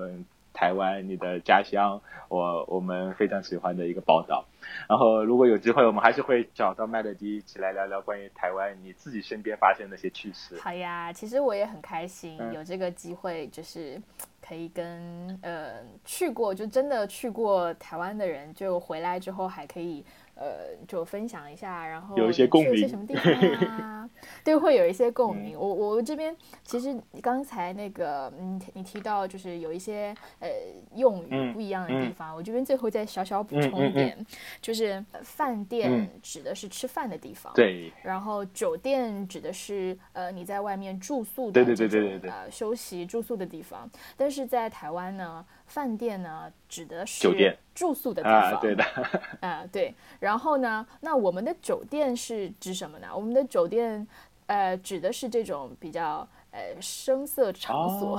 [0.55, 4.45] 台湾你的家乡，我我们非常喜欢的一个报道。
[4.89, 10.57] 然后如果有机会，我们还是会找到麦乐迪一起来聊聊关于台湾你自己身边发生的那些趣事。
[10.59, 14.01] 好呀，其实我也很开心有这个机会，就是
[14.41, 20.03] 可以跟呃去过就真的去过台湾的人，就回来之后还可以。
[20.35, 23.33] 呃，就分享一下，然后有一些共鸣，什么地方
[23.69, 24.09] 啊？
[24.43, 25.57] 对，会有一些共鸣。
[25.57, 30.49] 我我这边其实刚才那个，嗯，你提到就是有一些呃
[30.93, 34.25] 用语不一样的地方，我这边最后再小小补充一点，
[34.61, 37.91] 就是饭店指的是吃饭的地方，对。
[38.03, 45.45] 然后酒店指的是呃你在外面住宿的这种呃休息住宿的地方，但是在台湾呢。
[45.65, 48.39] 饭店呢，指的是酒店住宿的地方。
[48.39, 48.83] 啊，对的。
[49.41, 49.93] 啊，对。
[50.19, 53.07] 然后呢，那我们的酒店是指什么呢？
[53.13, 54.07] 我们的酒店，
[54.47, 58.17] 呃，指的是这种比较呃声色场所。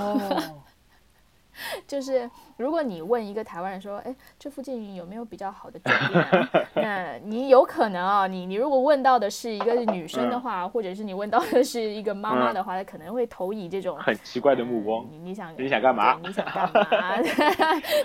[1.86, 6.48] 就是如果你问一个台湾人说，哎，这附近有没有比较好的酒店？
[6.74, 15.06] 那你有可能啊，你你如果问到的是一个女生的话，或者是你问到的是一个妈妈的话，她可能会投以这种很奇怪的目光。
[15.10, 16.18] 你你想你想干嘛？
[16.22, 16.84] 你想干嘛？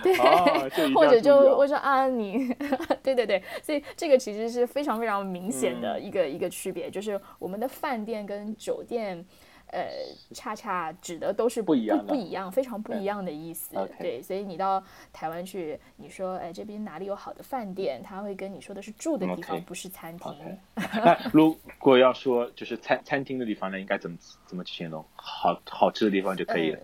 [0.04, 2.54] 对，或者就会说啊，你
[3.04, 9.26] 对对对，所以这个其实是非常非常明显的一个一个区别，就是我们的饭店跟酒店。
[9.72, 9.89] 呃，
[10.34, 13.76] 恰恰指的都是不一样，不一样，非常不一样的意思。
[13.99, 18.01] 对，所以你到台湾去，你说，哎，这边哪里有好的饭店？
[18.03, 20.57] 他会跟你说的是住的地方，不是餐厅。
[21.32, 25.05] 如果要说就是餐餐厅的地方呢，应该怎么怎么去形容？
[25.15, 26.80] 好好吃的地方就可以了。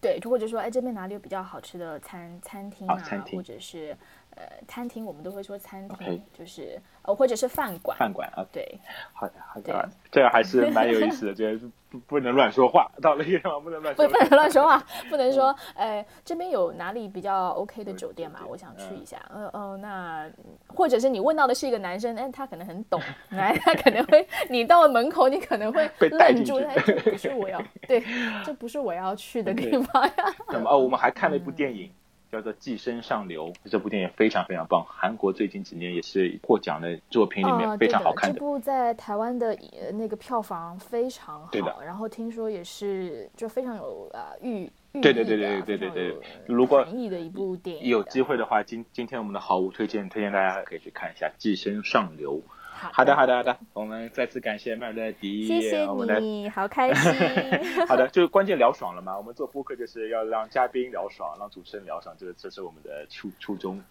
[0.00, 2.96] 对，或者说，哎，这边哪里有比较好吃的餐餐厅啊？
[3.32, 3.96] 或者是。
[4.36, 7.96] 呃，餐厅我们都会说餐厅，就是呃，或者是饭馆。
[7.98, 8.78] 饭馆啊，对，
[9.12, 11.58] 好的好的，这个还是蛮有意思的，这
[11.88, 18.40] 不不能乱说话，到了一个地方不能乱说，不不能乱说话， 不能说，哎，这边有哪里比较 OK 的酒店嘛？
[18.46, 20.28] 我想去一下，呃哦，那
[20.66, 28.04] 或者是你问到的是一个男生，哎，他可能很懂， 哎，他可能会，你到了门口，你可能会愣住，哎，这不是我要，对，
[28.44, 30.14] 这不是我要去的地方呀。
[30.48, 31.90] 那么哦，我们还看了一部电影。
[32.36, 38.34] 叫做《寄生上流》这部电影非常非常棒，韩国最近几年也是获奖的作品里面非常好看的。
[38.34, 39.56] 这部在台湾的
[39.94, 41.74] 那个票房非常好，对的。
[41.82, 46.16] 然后听说也是就非常有啊寓对对对对对对对。
[46.46, 52.34] 如果意的一部电影，有机会的话，今今天我们的好物推荐推荐大家可以去看一下《寄生上流》。
[52.78, 55.86] 好的，好的，好的，我们再次感谢麦乐迪，谢谢
[56.20, 57.12] 你好开心。
[57.88, 59.16] 好的，就是关键聊爽了嘛。
[59.16, 63.82] 我们做播客就是要让嘉宾聊爽，让主持人聊爽，这这是我们的初初衷。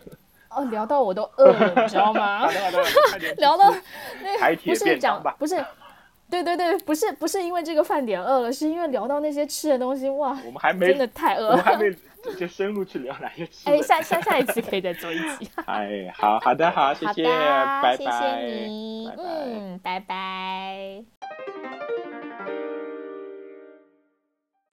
[0.50, 2.48] 哦，聊到我都饿了，你知道吗？
[3.38, 3.74] 聊到
[4.22, 5.56] 那不是讲不是。
[6.30, 11.94] 对对对，不是不是因为这个饭点饿了，是因为聊到那些吃的东西，哇，我们还没真的太饿了，我们还没
[12.36, 13.70] 就深入去聊哪些吃。
[13.70, 15.48] 哎，下下下一期可以再做一期。
[15.66, 21.04] 哎，好好的好，谢谢，拜拜，谢谢你，嗯，拜拜。